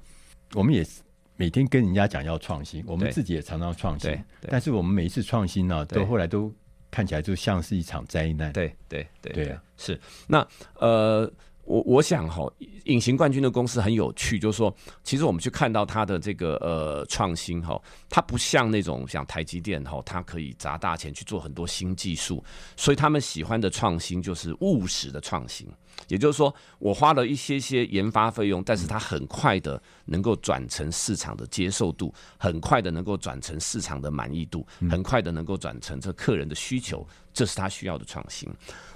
[0.53, 0.87] 我们也
[1.35, 6.49] 每天跟人家讲要创新，我们自己也常常创新，但是我们每一次创新呢，都后来都。
[6.95, 8.53] 看起来就像是一场灾难。
[8.53, 10.47] 对对对对啊，是那
[10.79, 11.29] 呃，
[11.65, 12.49] 我我想哈，
[12.85, 14.73] 隐形冠军的公司很有趣，就是说，
[15.03, 17.77] 其实我们去看到它的这个呃创新哈，
[18.09, 22.41] 它不像那种像台积电哈，它可以砸大钱去做很多新技术，
[22.77, 25.67] 所以他们喜欢的创新就是务实的创新。
[26.07, 38.49] 也就是说，我花了一些些研发费用，但是它很快的能够转成市场的接受度，很快的能够转成市场的满意度，很快的能够转成这客人的需求，这是他需要的创新。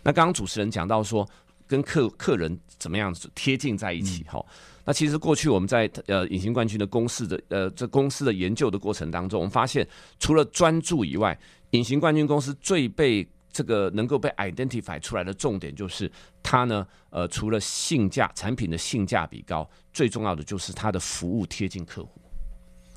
[0.04, 1.28] 那刚刚主持人讲到说。
[1.70, 4.24] 跟客客人怎么样子贴近在一起？
[4.24, 4.46] 哈、嗯，
[4.86, 9.88] 那其实过去我们在呃隐形冠军的公司的呃这公司的研究的过程当中，我们发现
[10.20, 11.40] 除了专注以外，
[11.70, 13.24] 隐形冠军公司最被
[13.60, 16.10] 这个能够被 identify 出来的重点就是
[16.42, 22.22] 它呢呃除了性价产品的性价比高，最重要的就是它的服务贴近客户，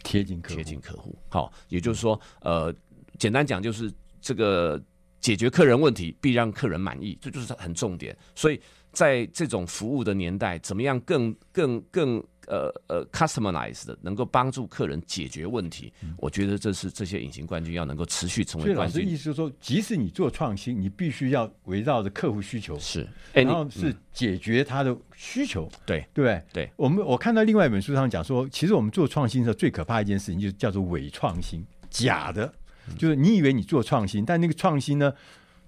[0.05, 1.19] 贴近客户，贴近客户。
[1.29, 2.73] 好，也就是说呃
[3.19, 4.81] 简单讲就是这个。
[5.21, 8.17] 解决客人问题，必让客人满意，这就是很重点。
[8.35, 8.61] 所以
[8.93, 15.93] 在这种服务的年代，怎么样更更更呃呃 customized 的，能够帮助客人解决问题？
[16.03, 18.93] 嗯、我觉得这是这些隐形冠军要能够持续成为冠军。
[18.93, 25.69] 所以老师意思是说，即使你做创新，你必须要围绕着客户需求，是，然后是解决他的需求。
[25.87, 26.71] 对、嗯、对对。
[26.77, 32.53] 我们我看到另外一本书上讲说，其实我们做创新的时候，最可怕一件事情就是叫做伪创新，假的。
[32.99, 35.15] 就是你以为你做创新，但那个创新呢，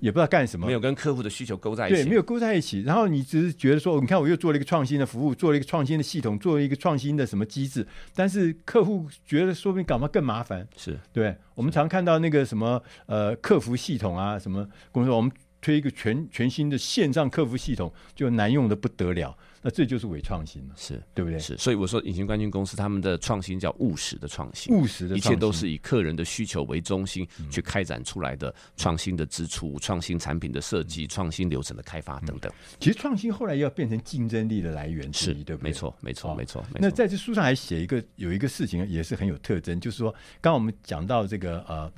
[0.01, 2.82] 也不知道干什么，没有跟客户的需求勾在一起，对，没有勾在一起。
[2.82, 11.34] 然后你只是觉得说，你看我又做了一个创新的服务，做了一个创新的系统，做了一个创新的什么机制，但是客户觉得说不定搞嘛更麻烦，是对。
[11.55, 15.30] 我们常看到那个什么呃客服系统啊，什么公司我们
[15.61, 19.36] 推一个全全新的线上客服系统，就难用的不得了。
[19.66, 21.40] 那这就是伪创新了，是对不对？
[21.40, 32.52] 是，所以我说，隐形冠军公司他们的创新叫务实的创新，务实的，一切都是以客人的需求为中心去开展出来的创新的支出、创新产品的设计、创新流程的开发等等。
[32.78, 35.70] 其实创新后来要变成竞争力的来源之一，对不对？
[35.70, 36.62] 没错，没错，没错。
[36.74, 40.12] 那在这书上还写一个有一个事情也是很有特征，就是说，
[40.42, 41.90] 刚刚我们讲到这个呃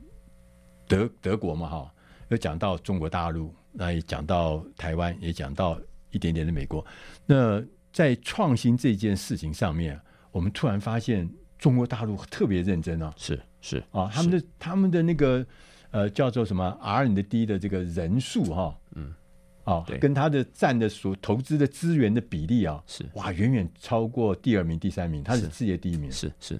[0.86, 1.92] 德德国嘛哈，
[2.28, 5.76] 又讲到中国大陆，那也讲到台湾，也讲到。
[6.16, 6.84] 一点点的美国，
[7.26, 7.62] 那
[7.92, 10.00] 在创新这件事情上面，
[10.32, 15.46] 我们突然发现中国大陆特别认真啊，是是啊，他们的他们的那个
[15.90, 19.14] 呃叫做什么 R&D 的这个人数哈，嗯，
[19.64, 23.04] 啊，跟他的占的所投资的资源的比例啊，是。
[23.14, 25.48] 哇，远远超过第二名、第三名，他是。
[25.50, 26.58] 世界第一名，是是，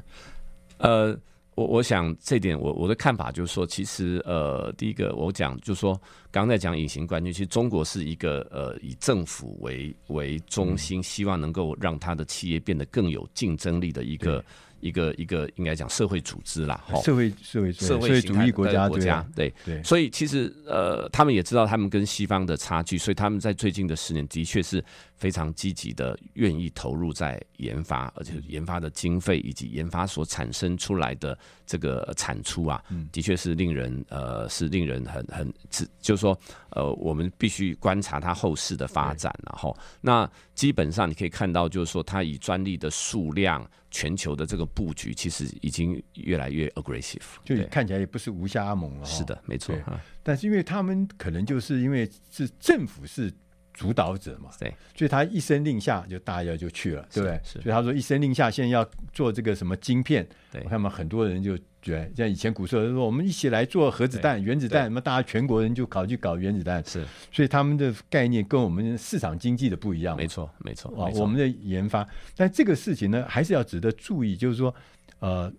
[0.78, 1.18] 呃。
[1.56, 6.00] 我我想这点我我的看法就是说，其实呃，第一个我讲就是说，
[6.30, 14.44] 刚刚在讲隐形冠军，其实中国是一个呃以政府为为中心，希望能够让他的企业变得更有竞争力的一个。
[14.80, 19.52] 一个一个应该讲社会组织啦，社会社会社会主义国家国家对。
[19.64, 24.84] 对，所以其实呃，他们也知道他们跟西方的差距，所以他们在最近的十年的确是
[25.16, 35.54] 非常积极的，愿意投入在研发，而且研发的经费以及研发所产生出来的这个产出啊，的确是令人呃是令人很很，
[36.00, 36.38] 就是说
[36.70, 43.66] 呃，我们必须观察它后市的发展，然后那基本上你可以看到，就是说它以专利的数量。
[43.96, 49.04] 全球的这个布局其实已经越来越 aggressive，就看起来也不是无暇阿蒙了。
[49.06, 49.74] 是的，没错。
[50.22, 53.32] 但是因为他们可能就是因为是政府是
[53.76, 57.40] 主导者嘛，对，所以他一声令下，就大家就去了，对不对？
[57.44, 61.56] 所以他说一声令下，现在要做这个什么晶片，对，我看嘛，很多人就。
[61.82, 66.84] 觉得，像以前古时候说，我们一起来做核子弹、原子弹，那么大家全国人就搞去搞原子弹。
[66.84, 70.16] 是，所以他们的概念跟我们市场经济的不一样。
[70.16, 70.90] 没错，没错。
[71.00, 72.04] 啊，我们的研发，
[72.34, 74.74] 但这个事情呢，还是要值得注意，就是说，
[75.20, 75.52] 呃，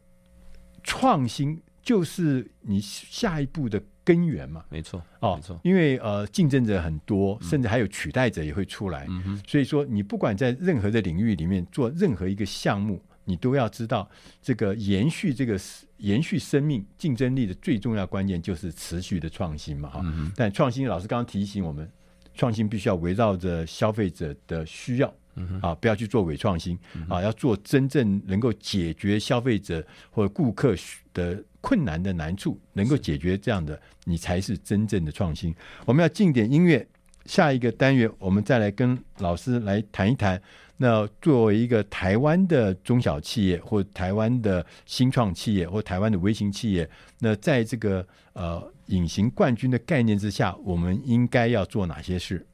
[0.84, 1.58] 创新
[1.88, 4.66] 就是你下一步的根源嘛。
[4.68, 5.58] 没错，哦，没错。
[5.64, 9.06] 因为呃，竞争者很多，甚至还有取代者也会出来。
[9.10, 9.42] 嗯。
[9.48, 13.02] 所以说，你不管在任何的领域里面做任何一个项目。
[13.30, 14.10] 你都要知道，
[14.42, 15.60] 这个延续这个
[15.98, 20.02] 延续生命竞争力的最重要关键就是持续的创新嘛哈。
[20.34, 21.92] 但创新老师刚刚提醒我们，
[22.34, 25.14] 创新必须要围绕着消费者的需要
[25.62, 26.80] 啊，不要去做伪创新
[27.10, 30.74] 啊，要做真正能够解决消费者或者顾客
[31.14, 35.54] 的困难的难处，能够解决这样的，你才是真正的创新。
[35.86, 36.88] 我们要进点音乐，
[37.26, 40.42] 下一个单元我们再来跟老师来谈一谈。
[40.78, 46.90] 那作为一个台湾的中小企业，或台湾的新创企业，或台湾的微型企业，
[47.20, 52.48] 那在这个呃隐形冠军的概念之下，我们应该要做哪些事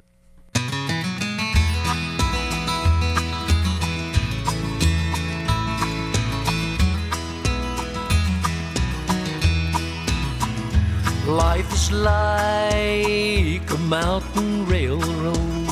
[11.93, 15.67] like a mountain railroad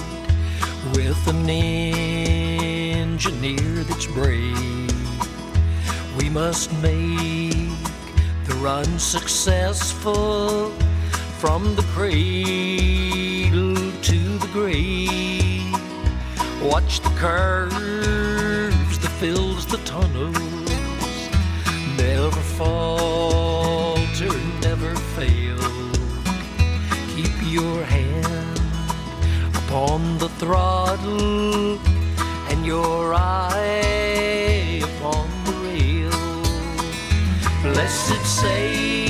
[0.96, 1.50] with an
[3.22, 4.92] engineer that's brave.
[6.18, 7.52] We must make
[8.46, 10.72] the run successful
[11.40, 15.74] from the cradle to the grave.
[16.62, 20.38] Watch the curves that fills the tunnels.
[21.98, 23.31] Never falter,
[30.42, 31.78] throttle
[32.50, 36.10] and your eye upon the rail.
[37.62, 39.01] Blessed Savior,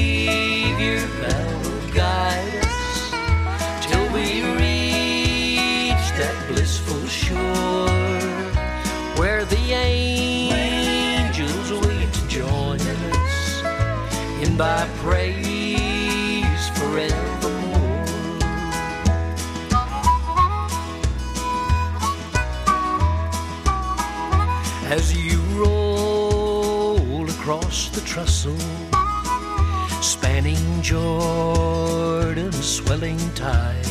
[28.43, 33.85] the trestle, spanning Jordan's swelling tide,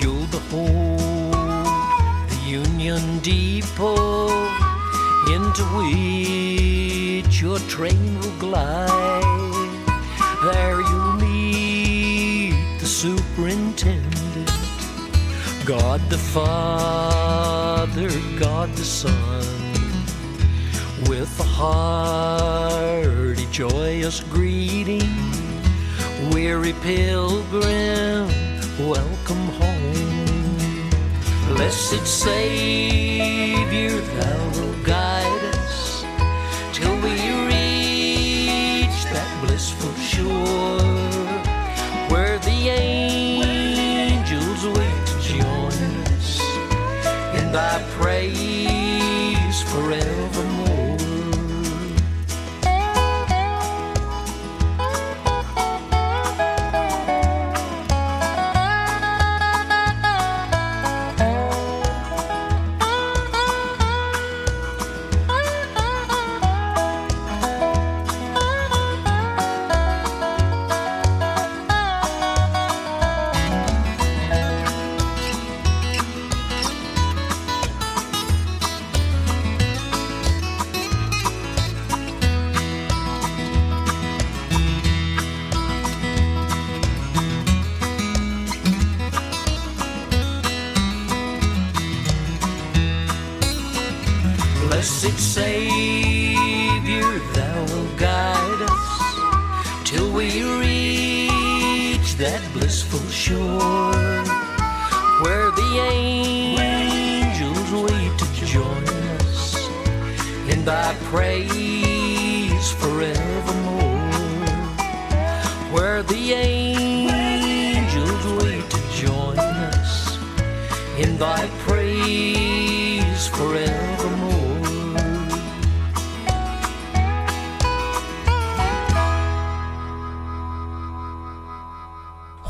[0.00, 1.32] you'll behold
[2.28, 4.28] the Union Depot
[5.32, 9.22] into which your train will glide.
[10.42, 14.50] There you'll meet the superintendent,
[15.64, 19.44] God the Father, God the Son,
[21.08, 22.41] with a hearty,
[23.52, 25.10] joyous greeting.
[26.32, 28.26] Weary pilgrim,
[28.78, 30.90] welcome home.
[31.48, 36.02] Blessed Savior, thou wilt guide us
[36.72, 37.12] till we
[37.52, 40.80] reach that blissful shore
[42.08, 45.76] where the angels wait to join
[46.16, 46.40] us
[47.38, 48.11] in thy praise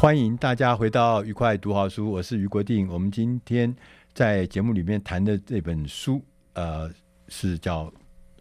[0.03, 2.89] 欢迎大家回到愉快读好书，我是余国定。
[2.89, 3.73] 我们今天
[4.13, 6.21] 在节目里面谈的这本书，
[6.55, 6.91] 呃，
[7.29, 7.85] 是叫《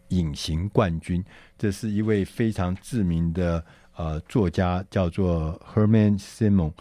[0.08, 1.24] 隐形冠军》，
[1.60, 3.64] 这是一位非常知名的
[3.96, 6.74] 呃作家，叫做 Herman Simon。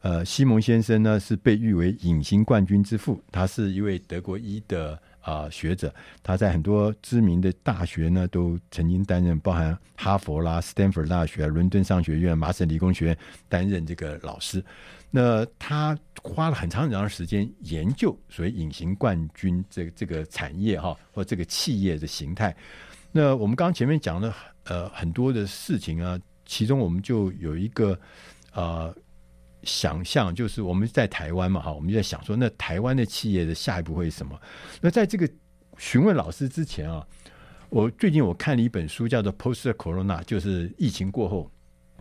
[0.00, 5.00] 呃，西蒙先生呢是被誉为“隐形冠军之父”，他是一位德国医的。
[5.24, 13.18] 啊、学者他在很多知名的大学呢都曾经担任，包含哈佛啦、斯坦福大学、伦敦商学院、麻省理工学院
[13.48, 14.62] 担任这个老师。
[15.10, 22.54] 那他花了很长很长的时间研究所谓隐形冠军这个这个产业哈，或这个企业的形态。
[23.10, 27.98] 那我们刚刚前面讲了呃很多的事情啊，其中我们就有一个
[28.52, 28.94] 呃。
[29.64, 34.38] 想象就是我们在台湾嘛，哈，我们就在想说，那台湾的企业的下一步会是什么？
[34.80, 35.28] 那在这个
[35.78, 37.06] 询问老师之前啊，
[37.70, 41.50] 我最近我看了一本书，叫做《Post Corona》，就是疫情过后。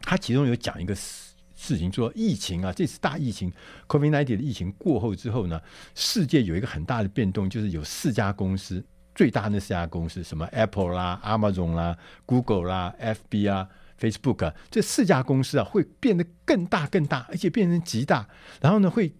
[0.02, 3.52] 它其中有讲一个事事情，说疫情啊，这次大疫情
[3.88, 5.62] COVID-19 的疫情过后之后呢，
[5.96, 8.84] 世界有一个很大的变动，就是有四家公司，
[9.16, 13.70] 最大的那四家公司，什么 Apple 啦、Amazon 啦、Google 啦、FB 啊。
[14.00, 18.28] Facebook 啊，这四家公司啊，会变得更大更大，而且变成极大，
[18.62, 19.14] 然后呢，会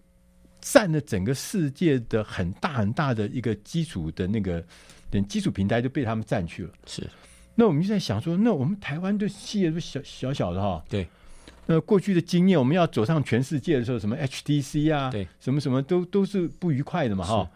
[0.60, 4.64] 占了整个世界的很大很大的一个基础的那个
[5.10, 6.72] 等基础平台就被他们占去了。
[6.86, 7.08] 是，
[7.54, 11.06] 那我们就在想说，那我们台湾的企业都小小小的哈，对，
[11.66, 17.50] 那过去的经验，我们要走上全世界的时候，什么 HTC 啊，对，什么什么都都是不愉快的嘛，哈。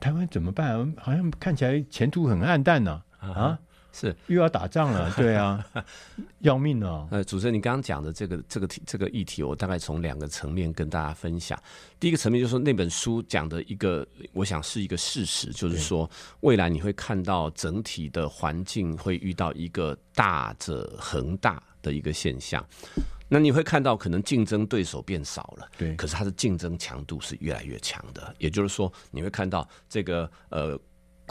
[0.00, 0.92] 台湾怎么办？
[0.98, 3.30] 好像看起来前途很暗淡呢、啊。
[3.30, 3.58] 啊，
[3.92, 5.64] 是又要打仗了， 对啊，
[6.40, 7.06] 要命了。
[7.10, 11.60] 呃，主持人，你刚刚讲的这个这个题这个议题，我大概从两个层面跟大家分享。
[12.00, 22.64] 第一个层面就是说，那本书讲的一个，我想是一个事实，就是说未来你会看到整体的环境会遇到一个大者恒大的一个现象。
[23.28, 28.34] 那你会看到，可能竞争对手变少了，对，可是它的竞争强度是越来越强的。
[28.38, 30.78] 也就是说，你会看到这个呃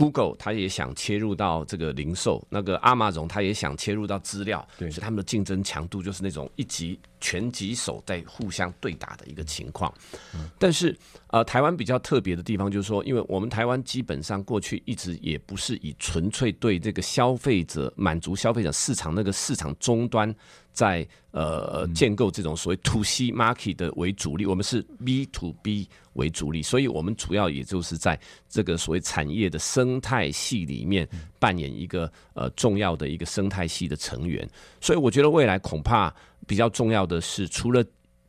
[0.01, 9.93] ，Google 它也想切入到这个零售，那个 Amazon 它也想切入到资料，所以他们的竞争强度就是那种一级拳击手在互相对打的一个情况。
[10.33, 10.93] 嗯，但是
[11.27, 20.35] 呃，台湾比较特别的地方就是说，因为我们台湾基本上过去一直也不是以纯粹对这个消费者满足消费者市场那个市场终端。
[20.73, 28.17] 在呃建构这种所谓 to C market 的为主力，我们是 B to B 为主力，所以我们主要也就是在
[28.47, 31.05] 这个所谓产业的生态系里面
[31.39, 34.49] 扮演一个呃重要的一个生态系的成员。
[34.79, 36.09] 所以我觉得未来恐怕
[36.51, 37.81] 比较重要的是，除了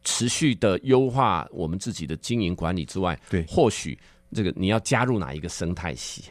[0.05, 3.99] 持续的优化我们自己的经营管理之外，对，或许
[4.33, 6.27] 这个你要加入哪一个生态系？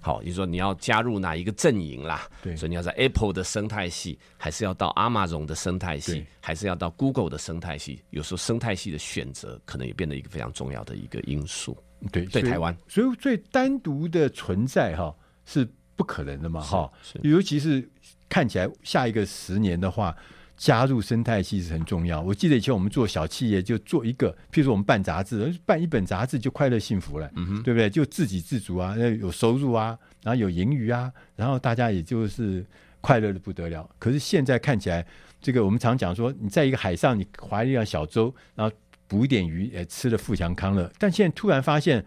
[0.00, 2.28] 好，你说你要加入哪一个阵营啦？
[2.44, 8.00] 对，所以你要在 Apple 的生态系，还是要到 Amazon 的生态系，还是要到 Google 的生态系？
[8.10, 11.76] 有时候生态系的选择可能也变得一个非常重要的一个因素。
[12.12, 15.12] 对，对台湾，所以最单独的存在哈
[15.44, 16.88] 是不可能的嘛哈，
[17.22, 17.90] 尤其是
[18.28, 20.16] 看起来下一个十年的话。
[20.62, 22.20] 加入生态系是很重要。
[22.20, 27.90] 我记得以前我们做小企业，就做一个，譬如说我们办杂志，办一本杂志就快乐幸福了，嗯，对不对？
[27.90, 32.64] 就自给自足啊，有收入啊，然后有盈余啊，然后大家也就是
[33.00, 33.90] 快乐的不得了。
[33.98, 35.04] 可是现在看起来，
[35.40, 38.72] 这个我们常讲说，你在一个海上，你划一辆小舟，然后
[39.08, 40.88] 捕一点鱼，也吃了富强康乐。
[40.96, 42.06] 但现在突然发现，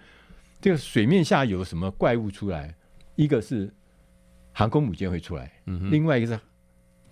[0.61, 2.73] 这个水面下有什么怪物出来？
[3.17, 3.69] 一个是
[4.53, 6.39] 航空母舰会出来，嗯，另外一个是。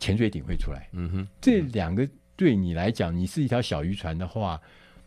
[0.03, 4.59] 潜水艇会出来，嗯哼，这两个对你来讲，你是一条小渔船的话，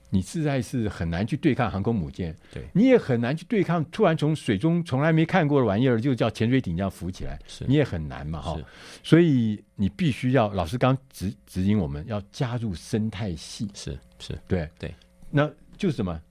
[0.09, 8.59] 你实在是很难去对抗航空母舰，对，你也很难去对抗突然从水中从来没看过的玩意儿，就叫潜水艇这样浮起来，你也很难嘛，哈，
[9.03, 14.67] 所以你必须要老师刚指指引我们要加入生态系，是是，对。
[14.79, 14.95] 对，
[15.31, 16.23] 那就是什么，就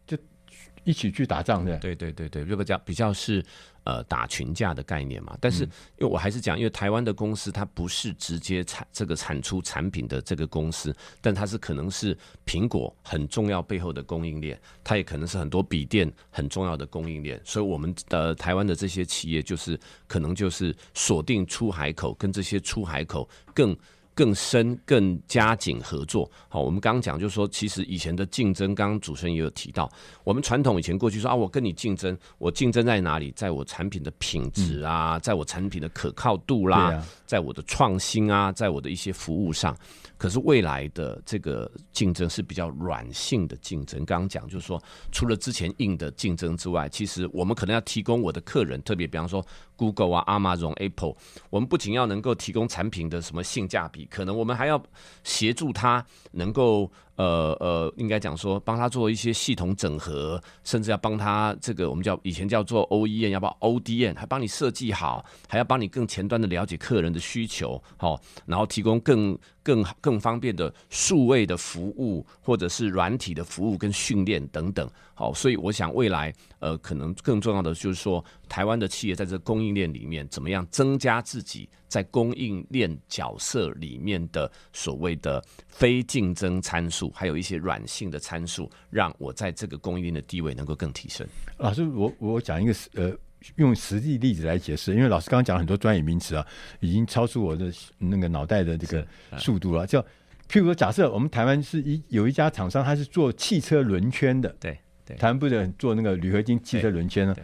[0.85, 3.43] 一起去打仗的，对对对对，如果讲比较是。
[3.85, 5.69] 呃，打群架的概念嘛，但是因
[5.99, 12.17] 为我还是讲，因为台湾的公司它不是直接产这个产出产品的这个公司，但它是可能是
[12.47, 23.77] 苹果很重要背后的供应链，它也可能是很多笔电很重要的供应链，所以我们的台湾的这些企业就是可能就是锁定出海口，跟这些出海口更。
[24.15, 26.29] 更深、更加紧合作。
[26.47, 29.91] 好，我们刚刚讲，就是说，其实以前的竞争，刚刚主持人也有提到，
[30.23, 33.31] 我们传统以前过去说啊，我跟你竞争，我竞争在哪里？
[33.35, 39.75] 在我产品的品质啊，在我产品的可靠度啦，在我的创新啊，在我的一些服务上。
[40.17, 44.05] 可是未来的这个竞争是比较软性的竞争。
[44.05, 49.45] 刚刚讲就是说，除了之前硬的竞争之外，其实我们可能要提供我的客人，特别比方说
[49.75, 51.15] Google 啊、Amazon、Apple，
[51.49, 54.81] 我们不仅要能够提供产品的什么性价比，可能我们还要
[55.23, 56.91] 协助他能够。
[57.17, 87.09] 呃呃，应该讲说，帮他做一些系统整合，甚至要帮他这个我们叫以前叫做 OEM，要不要 ODM，还帮你设计好，还要帮你更前端的了解客人的需求，好，然后提供更更更方便的数位的服务，或者是软体的服务跟训练等等，好，所以我想未来呃，可能更重要的就是说，台湾的企业在这供应链里面，怎么样增加自己在供应链角色里面的所谓的非竞争参数。
[87.11, 91.25] 还有一些软性的参数，让我在这个供应链的地位能够更提升。
[91.57, 93.11] 老师，我我讲一个呃，
[93.55, 96.45] 用实际例子来解释，因为老师刚刚讲了很多专业名词啊，
[96.79, 99.07] 已经超出我的那个脑袋的这个
[99.37, 99.85] 速度了。
[99.87, 99.99] 就
[100.49, 107.35] 譬如说，假设我们台湾是一有一家厂商，他是做汽车轮圈的，对对，台湾不是做那个铝合金汽车轮圈呢？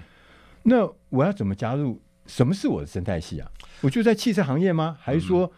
[0.63, 1.99] 那我要怎么加入？
[2.35, 3.51] 什么是我的生态系啊？
[3.81, 4.97] 我就在汽车行业吗？
[5.01, 5.45] 还是说？
[5.45, 5.51] 嗯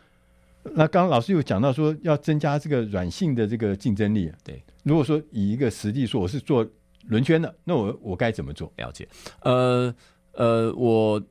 [0.76, 4.32] 那刚刚老师有讲到说要增加这个软性的这个竞争力。
[4.45, 6.65] 对，如果说以一个实际说我是做
[7.07, 8.71] 轮圈的，那我我该怎么做？
[8.78, 9.05] 了解。
[9.41, 9.93] 呃
[10.32, 11.21] 呃，我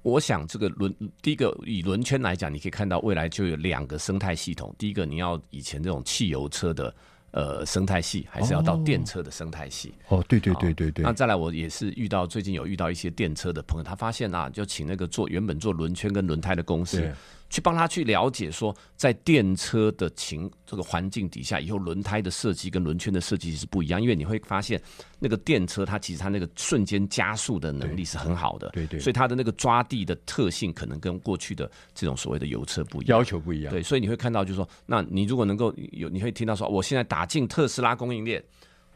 [0.00, 4.74] 我想这个轮第一个以轮圈来讲，你可以看到未来就有两个生态系统。
[4.78, 6.94] 第一个你要以前这种汽油车的
[7.32, 9.94] 呃生态系，还是要到电车的生态系？
[10.08, 11.04] 哦，对对对对对。
[11.04, 17.10] 那再来，我也是遇到最近有遇到一些电车的朋友，他发现啊，就请那个做原本做轮圈跟轮胎的公司。
[17.50, 24.80] 去帮他去了解说，在电车的情这个环境底下，以后轮胎的设计跟轮圈的设计是不一样，因为你会发现
[25.18, 38.42] 那个电车它其实它那个瞬间加速的能力是很好的，对对，对，所以它的那个抓地的特性可能跟过去的这种所谓的油车不一样，要求不一样，对，所以你会看到就是说，那你如果能够有，你会听到说，我现在打进特斯拉供应链。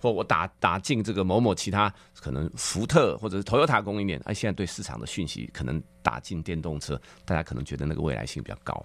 [0.05, 1.91] 或我打打进这个某某其他
[2.21, 8.85] 可能福特或者是 Toyota 供应链，哎，现在对市场的讯息可能打进电动车，大家可能觉得那个未来性比较高，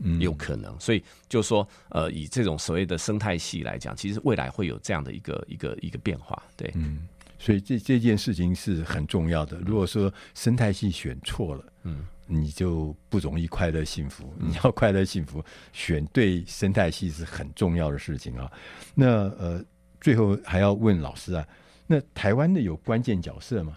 [0.00, 0.74] 嗯，有可能。
[0.80, 7.06] 所以就是说，呃，以这种所谓的生态系来讲，其实未来会有这样的一个一个一个变化，对，嗯。
[7.38, 9.58] 所以这这件事情是很重要的。
[9.58, 14.34] 如果说生态系选错了，嗯，你就不容易快乐幸福。
[14.40, 18.50] 你要快乐幸福，选对生态系是很重要的事情啊。
[18.96, 19.64] 那呃。
[20.06, 21.44] 最后还要问老师啊，
[21.88, 23.76] 那台湾的有关键角色吗？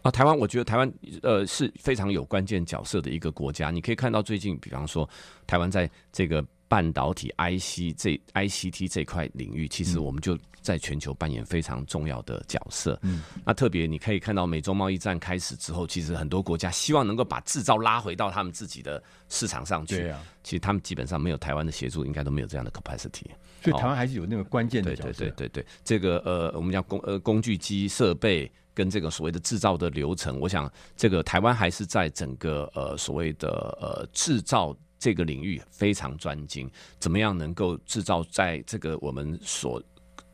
[0.00, 0.90] 啊，台湾，我觉得台湾
[1.22, 3.70] 呃是非常有关键角色的一个国家。
[3.70, 5.06] 你可以看到最近，比方说
[5.46, 12.98] 台湾在这个半导体 IC 这 ICT 这块领域，其实我们就在全球扮演非常重要的角色。
[13.02, 19.98] 嗯，那特别你可以看到美洲贸易战开始之后，其实很多国家希望能够把制造拉回到他们自己的市场上去。
[19.98, 23.26] 对啊，其实他们基本上没有台湾的协助，应该都没有这样的 capacity。
[23.70, 25.24] 所以台湾还是有那个关键的角色。
[25.24, 33.48] 对对对对对，这个呃，我们讲工呃工具机设备跟这个所谓的制造的流程，我想这个台湾还是在整个呃所谓的
[33.80, 36.70] 呃制造这个领域非常专精。
[36.98, 39.82] 怎么样能够制造在这个我们所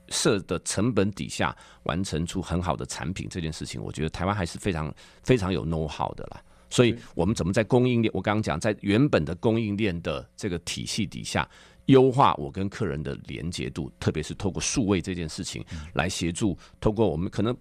[0.09, 6.43] 设的成本底下完成出很好的产品这件事情，我觉得台湾还是非常非常有 know how 的啦。
[6.69, 11.49] 所以我们怎么在供应链，我刚刚讲在原本的供应链的这个体系底下。
[11.87, 15.65] 优化我跟客人的连接度，特别是透过数位这件事情
[15.95, 17.57] 来协助，透过我们可能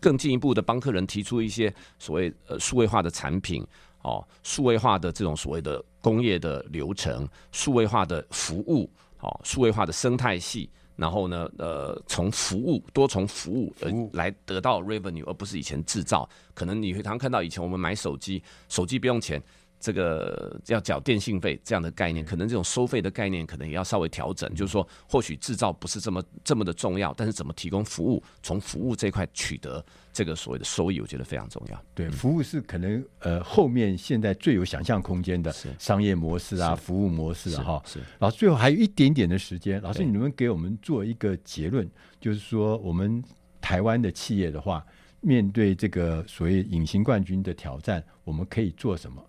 [0.00, 3.66] 更进一步的帮客人提出一些所谓呃数位化的产品
[4.02, 8.88] 哦，数位化的这种所谓的工业的流程，数位化的服务
[9.20, 16.28] 哦，数位化的生态系，然后呢呃从服务多从服务呃来得到 revenue，而不是以前制造。
[16.54, 19.42] 可能你会常看到以前我们买手机，手机不用钱。
[19.80, 24.48] 这个要缴电信费这样的概念，可能这种收费的概念可能也要稍微调整。
[24.54, 31.84] 就是说，或许制造不是这么这么的重要，但是怎么提供服务，从服务这块取得这个所谓的收益，我觉得非常重要。
[31.94, 37.82] 对，服务是可能呃后面现在最有想象空间的商业模式啊，服务模式啊哈。
[37.86, 37.98] 是。
[38.18, 41.90] 然后最后还有一点点的时间，老师，你能不能给我们做一个结论？
[42.20, 43.24] 就是说，我们
[43.62, 44.84] 台湾的企业的话，
[45.22, 49.24] 面对这个所谓隐形冠军的挑战，我们可以做什么？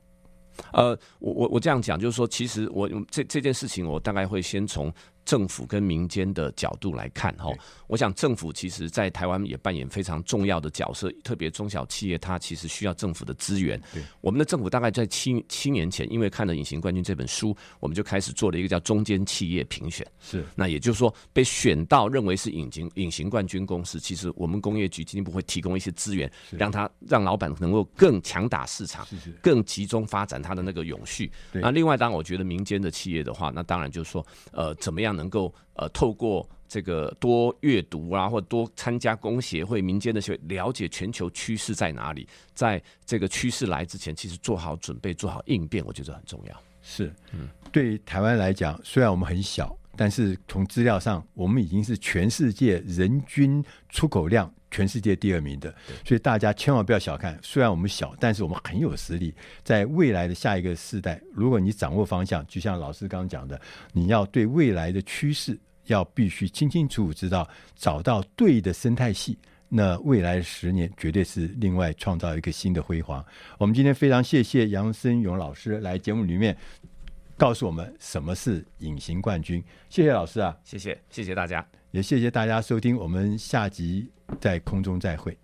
[0.73, 4.91] 呃，我我我这样讲，就是说，其实我这这件事情，我大概会先从。
[5.25, 7.51] 政府跟民间的角度来看，哈，
[7.87, 13.79] 我想政府其实，在台湾也扮演非常重要的角色，特别中小企业，它其实需要政府的资源。
[13.93, 20.05] 对，我们的政府大概在七七年前，因为看了《隐形冠军》这本书，我们就开始做了一个叫中间企业评选。
[20.19, 31.31] 是，那也就是说，被选到认为是隐形隐形冠军公司，其实我们工业局进一步会提供一些资源，让他让老板能够更强打市场，是是，更集中发展他的那个永续。
[31.51, 35.10] 那另外，当然我觉得民间的企业的话，那当然就是说，呃，怎么样？
[35.11, 46.63] 能够呃透过这个多阅读啊，或多参加工协会、民间的协会，了解全球趋势在哪里，在这个趋势来之前，其实做好准备、做好应变，我觉得很重要。
[46.81, 55.71] 是，嗯，对台湾来讲，虽然我们很小，但是从资料上，我们已经是全世界人均出口量全世界第二名的。
[56.03, 59.31] 所以大家千万不要小看，虽然我们小，但是我们很有实力。
[59.63, 63.59] 在未来的下一个世代，如果你掌握方向，就像老师刚刚讲的，
[63.93, 69.37] 你要对未来的趋势要必须清清楚楚知道，找到对的生态系，
[69.69, 73.23] 那未来十年绝对是另外创造一个新的辉煌。
[73.57, 76.57] 我们今天非常谢谢杨森勇老师来节目里面。
[77.37, 79.63] 告诉我们什么是隐形冠军？
[79.89, 84.07] 谢谢老师啊，谢谢，谢谢大家，也谢谢大家收听，我们下集
[84.39, 85.37] 在空中再会。